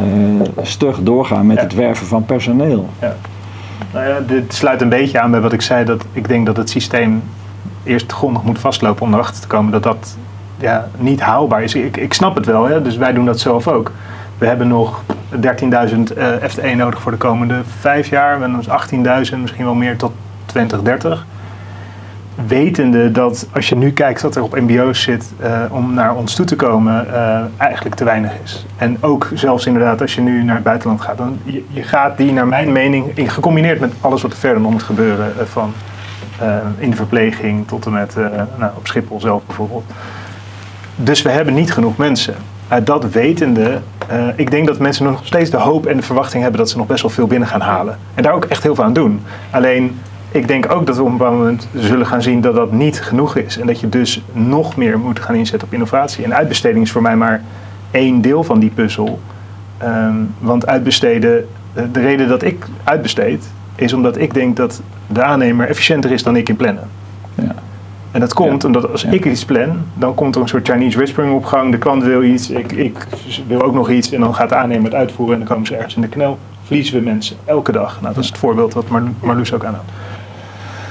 [0.62, 1.64] stug doorgaan met Ja.
[1.64, 2.90] het werven van personeel?
[3.94, 5.86] Nou ja, dit sluit een beetje aan bij wat ik zei.
[5.86, 7.24] Dat ik denk dat het systeem
[7.84, 10.18] eerst grondig moet vastlopen om erachter te komen dat dat
[10.58, 11.76] ja, niet haalbaar is.
[11.76, 12.82] Ik, ik snap het wel, hè?
[12.82, 13.92] dus wij doen dat zelf ook.
[14.38, 15.40] We hebben nog 13.000
[16.18, 18.36] eh FTE nodig voor de komende vijf jaar.
[18.36, 20.12] We hebben dus 18.000, misschien wel meer tot
[20.46, 21.26] 2030.
[22.46, 26.36] Wetende dat als je nu kijkt wat er op MBO's zit eh, om naar ons
[26.36, 28.66] toe te komen, eh, eigenlijk te weinig is.
[28.78, 32.18] En ook zelfs inderdaad als je nu naar het buitenland gaat, dan je, je gaat
[32.18, 35.46] die naar mijn mening, in, gecombineerd met alles wat er verder nog moet gebeuren, eh,
[35.46, 35.74] van
[36.78, 38.16] in de verpleging tot en met
[38.58, 39.84] nou, op Schiphol zelf bijvoorbeeld.
[40.96, 42.36] Dus we hebben niet genoeg mensen.
[42.68, 43.80] Uit dat wetende,
[44.36, 46.88] ik denk dat mensen nog steeds de hoop en de verwachting hebben dat ze nog
[46.88, 47.98] best wel veel binnen gaan halen.
[48.14, 49.22] En daar ook echt heel veel aan doen.
[49.52, 50.00] Alleen,
[50.32, 53.02] ik denk ook dat we op een bepaald moment zullen gaan zien dat dat niet
[53.02, 53.60] genoeg is.
[53.60, 56.24] En dat je dus nog meer moet gaan inzetten op innovatie.
[56.24, 57.42] En uitbesteding is voor mij maar
[57.92, 59.20] één deel van die puzzel.
[59.78, 65.24] Ehm, want uitbesteden, eh, de reden dat ik uitbesteed, is omdat ik denk dat de
[65.24, 66.88] aannemer efficiënter is dan ik in plannen.
[67.36, 67.56] Ja.
[68.12, 68.68] En dat komt Ja.
[68.68, 69.12] omdat als Ja.
[69.12, 71.72] ik iets plan, dan komt er een soort Chinese whispering op gang.
[71.72, 73.08] De klant wil iets, ik, ik
[73.48, 74.12] wil ook nog iets.
[74.12, 76.38] En dan gaat de aannemer het uitvoeren en dan komen ze ergens in de knel.
[76.64, 78.02] Verliezen we mensen, elke dag.
[78.02, 79.90] Nou, dat is het voorbeeld wat Mar Marloes ook aanhoudt.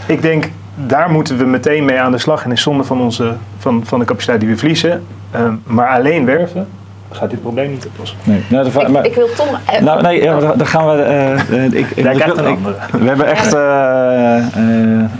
[0.06, 2.44] Ik denk, daar moeten we meteen mee aan de slag.
[2.44, 5.06] En is zonde van, onze, van, van de capaciteit die we verliezen.
[5.30, 6.68] Ehm, maar alleen werven
[7.10, 8.18] gaat dit probleem niet oplossen.
[8.24, 9.46] Nee, nou, de Ik, maar- ik wil Tom...
[9.66, 11.02] eh, nou, nee, ja, dan gaan we.
[11.02, 12.74] eh, eh, ik, ik, Jij ik- krijgt een andere.
[12.90, 13.54] We hebben echt.
[13.54, 14.44] eh, eh,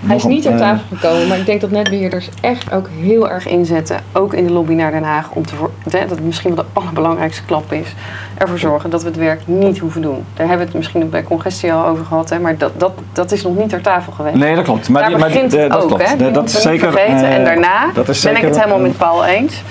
[0.07, 3.31] Hij is niet ter eh, tafel gekomen, maar ik denk dat netbeheerders echt ook heel
[3.31, 6.65] erg inzetten, ook in de lobby naar Den Haag, om te dat het misschien wel
[6.65, 7.95] de allerbelangrijkste klap is,
[8.39, 10.25] ervoor zorgen dat we het werk niet hoeven doen.
[10.35, 13.33] Daar hebben we het misschien bij congestie al over gehad, hè, maar dat, dat, dat
[13.33, 14.37] is nog niet ter tafel geweest.
[14.37, 14.89] Nee, dat klopt.
[14.89, 16.03] Maar Daar die- maar begint die- het dat ook, klopt.
[16.03, 16.09] hè?
[16.17, 16.91] Dat, Die dat is zeker.
[16.93, 17.29] vergeten.
[17.29, 19.63] en daarna dat is ben ik het helemaal met Paul eens.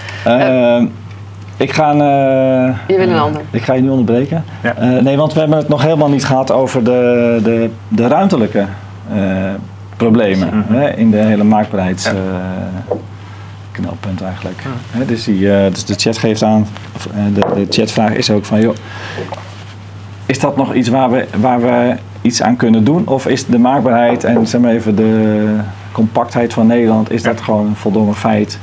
[1.57, 1.91] Ik ga.
[1.91, 1.97] eh,
[2.87, 3.41] Je wil een ander.
[3.51, 4.43] Ik ga je nu onderbreken.
[4.63, 4.75] Ja.
[4.75, 8.65] Eh, nee, want we hebben het nog helemaal niet gehad over de, de, de ruimtelijke
[9.13, 9.17] eh,
[9.97, 10.73] problemen Mhm.
[10.73, 12.11] hè, in de hele maakbaarheids Ja.
[12.11, 12.95] eh,
[13.71, 14.63] knelpunt eigenlijk.
[14.91, 18.29] Hè, dus, die, eh, dus de chat geeft aan, of, eh, de, de chatvraag is
[18.31, 18.75] ook van joh,
[20.25, 23.07] is dat nog iets waar we, waar we iets aan kunnen doen?
[23.07, 25.45] Of is de maakbaarheid en zeg maar even de
[25.91, 28.59] compactheid van Nederland, is dat gewoon een voldongen feit?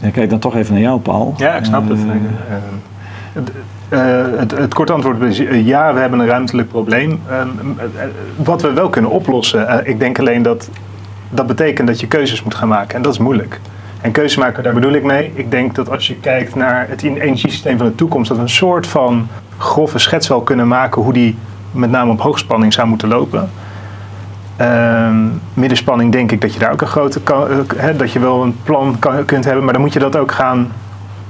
[0.00, 1.34] Ik kijk dan toch even naar jou, Paul.
[1.36, 1.98] Ja, ik snap het.
[1.98, 3.42] Eh,
[3.88, 4.00] Eh,
[4.36, 7.20] het, het, korte antwoord is eh, ja, we hebben een ruimtelijk probleem.
[7.28, 10.70] Ehm, eh, eh, wat we wel kunnen oplossen, ik denk alleen dat
[11.30, 12.96] dat betekent dat je keuzes moet gaan maken.
[12.96, 13.60] En dat is moeilijk.
[14.00, 15.32] En keuzes maken, daar bedoel ik mee.
[15.34, 18.48] Ik denk dat als je kijkt naar het energiesysteem van de toekomst, dat we een
[18.48, 19.28] soort van
[19.58, 21.36] grove schets wel kunnen maken hoe die
[21.70, 23.50] met name op hoogspanning zou moeten lopen.
[24.58, 27.48] Ehm, middenspanning denk ik dat je daar ook een grote kan,
[27.96, 30.72] dat je wel een plan kan, kunt hebben, maar dan moet je dat ook gaan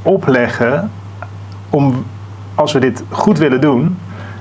[0.02, 0.90] opleggen
[1.70, 2.04] om
[2.54, 3.98] als we dit goed willen doen,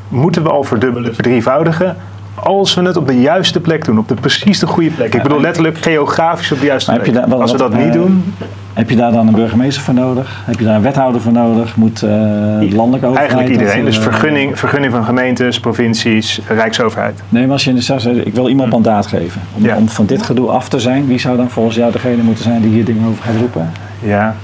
[0.08, 1.98] moeten we al verdubbelen, verdrievoudigen.
[2.34, 5.14] Als we het op de juiste plek doen, op de precies de goede plek.
[5.14, 7.32] Ik bedoel letterlijk geografisch op de juiste plek.
[7.32, 8.34] Als we dat niet eh, doen,
[8.78, 10.42] Heb je daar dan een burgemeester voor nodig?
[10.46, 11.76] Heb je daar een wethouder voor nodig?
[11.76, 13.18] Moet eh de landelijke overheid...
[13.32, 13.76] eigenlijk iedereen.
[13.76, 17.22] dat, Dus eh, vergunning, vergunning van gemeentes, provincies, rijksoverheid.
[17.30, 19.42] Nee, maar als je in de stad zegt, ik wil iemand mandaat geven.
[19.54, 19.76] Om, Ja.
[19.76, 21.08] om van dit gedoe af te zijn.
[21.08, 23.70] Wie zou dan volgens jou degene moeten zijn die hier dingen over gaat roepen?
[24.00, 24.36] Ja.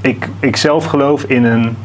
[0.00, 1.76] Ik, ik zelf geloof in een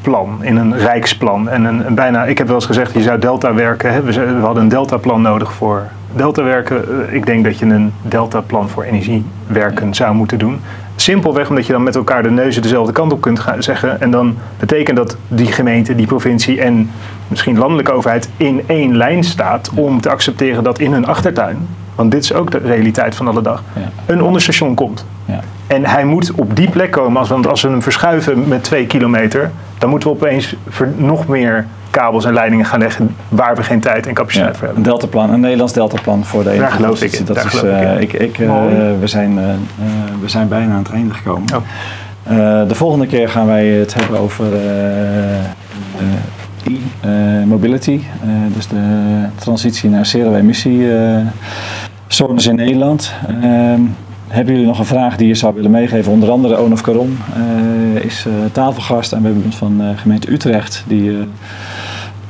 [0.00, 1.48] plan, in een rijksplan.
[1.48, 3.92] En een, een bijna, ik heb wel eens gezegd, je zou delta werken.
[3.92, 4.02] Hè?
[4.02, 7.06] We, hadden een deltaplan nodig voor delta werken.
[7.08, 10.60] Eh, Ik denk dat je een deltaplan voor energiewerken zou moeten doen.
[11.02, 14.00] Simpelweg omdat je dan met elkaar de neuzen dezelfde kant op kunt gaan zeggen.
[14.00, 16.90] En dan betekent dat die gemeente, die provincie en
[17.28, 22.10] misschien landelijke overheid in één lijn staat om te accepteren dat in hun achtertuin, want
[22.10, 23.90] dit is ook de realiteit van alle dag, Ja.
[24.06, 25.06] een onderstation komt.
[25.24, 25.40] Ja.
[25.66, 29.50] En hij moet op die plek komen, want als we hem verschuiven met twee kilometer,
[29.78, 30.56] dan moeten we opeens
[30.96, 34.68] nog meer kabels en leidingen gaan leggen waar we geen tijd en capaciteit Ja, voor
[34.68, 34.90] een hebben.
[34.90, 38.12] deltaplan, een Nederlands deltaplan voor de Daar geloof ik in, Dat daar is, geloof ik
[38.12, 38.50] eh, ik, eh,
[39.00, 39.44] we, zijn, eh,
[40.20, 41.54] we zijn bijna aan het einde gekomen.
[41.54, 41.62] Oh.
[42.68, 44.46] De volgende keer gaan wij het hebben over
[47.00, 48.00] e-mobility.
[48.54, 51.16] Dus de transitie naar zero-emissie eh,
[52.06, 53.12] zones in Nederland.
[53.42, 53.80] Ehm,
[54.28, 56.12] hebben jullie nog een vraag die je zou willen meegeven?
[56.12, 60.32] Onder andere Onaf Caron eh, is eh, tafelgast en we hebben iemand van eh, gemeente
[60.32, 61.18] Utrecht die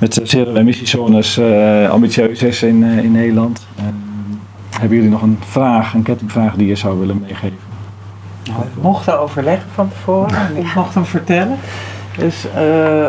[0.03, 3.67] met zero-emissiezones eh ambitieus is in, eh, in Nederland.
[3.77, 3.87] Ehm,
[4.71, 7.59] hebben jullie nog een vraag, een kettingvraag die je zou willen meegeven?
[8.45, 11.57] Nou, we mochten overleggen van tevoren en ik mocht hem vertellen.
[12.17, 13.07] Dus eh,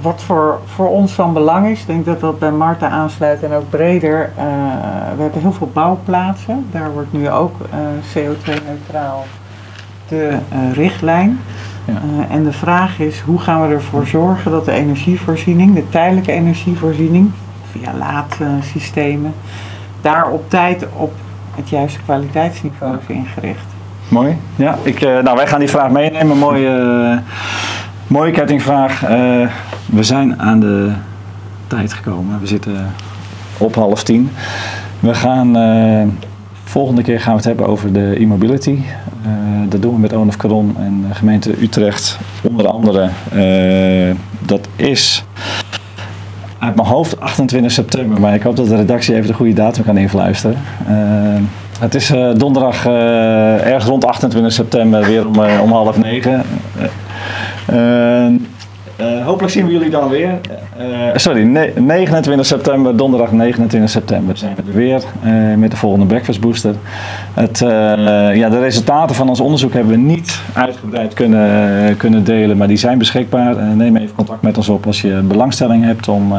[0.00, 3.52] wat voor, voor ons van belang is, ik denk dat dat bij Marta aansluit en
[3.52, 4.30] ook breder.
[4.36, 4.44] eh,
[5.16, 6.66] we hebben heel veel bouwplaatsen.
[6.70, 7.78] Daar wordt nu ook eh,
[8.14, 9.24] CO2-neutraal
[10.08, 11.40] de eh, richtlijn.
[11.84, 11.92] Ja.
[11.92, 16.32] Eh, en de vraag is, hoe gaan we ervoor zorgen dat de energievoorziening, de tijdelijke
[16.32, 17.30] energievoorziening,
[17.70, 19.34] via laadsystemen,
[20.00, 21.12] daar op tijd op
[21.54, 23.64] het juiste kwaliteitsniveau is ingericht.
[24.08, 24.36] Mooi.
[24.56, 26.38] Ja, ik, eh, nou, wij gaan die vraag meenemen.
[26.38, 27.18] Mooie, eh,
[28.06, 29.00] mooie kettingvraag.
[29.86, 30.92] We zijn aan de
[31.66, 32.40] tijd gekomen.
[32.40, 32.92] We zitten
[33.58, 34.30] op half tien.
[35.00, 35.56] We gaan,
[36.74, 38.78] volgende keer gaan we het hebben over de e-mobility.
[39.24, 39.30] Eh,
[39.68, 42.18] dat doen we met Onaf Caron en de gemeente Utrecht.
[42.42, 44.16] Onder andere, eh,
[44.46, 45.24] dat is
[46.58, 49.84] uit mijn hoofd 28 september, maar ik hoop dat de redactie even de goede datum
[49.84, 50.56] kan influisteren.
[50.86, 50.94] Eh,
[51.78, 56.42] het is donderdag ergens rond 28 september weer om, om half negen.
[58.96, 60.40] Eh, hopelijk zien we jullie dan weer.
[60.76, 65.76] Eh, sorry, ne- 29 september, donderdag 29 september zijn we er weer eh, met de
[65.76, 66.74] volgende Breakfast Booster.
[67.34, 67.58] Het,
[68.34, 72.76] ja, de resultaten van ons onderzoek hebben we niet uitgebreid kunnen, kunnen delen, maar die
[72.76, 73.56] zijn beschikbaar.
[73.56, 76.32] Neem even contact met ons op als je belangstelling hebt om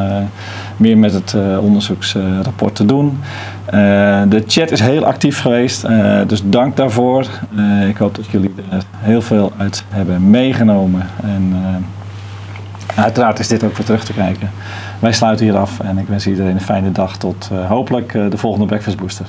[0.76, 3.18] meer met het onderzoeksrapport te doen.
[4.28, 5.86] De chat is heel actief geweest,
[6.26, 7.26] dus dank daarvoor.
[7.88, 11.02] Ik hoop dat jullie er heel veel uit hebben meegenomen.
[11.22, 11.54] En,
[12.94, 14.50] uiteraard is dit ook voor terug te kijken.
[14.98, 18.30] Wij sluiten hier af en ik wens iedereen een fijne dag tot eh, hopelijk eh,
[18.30, 19.26] de volgende Breakfast Booster.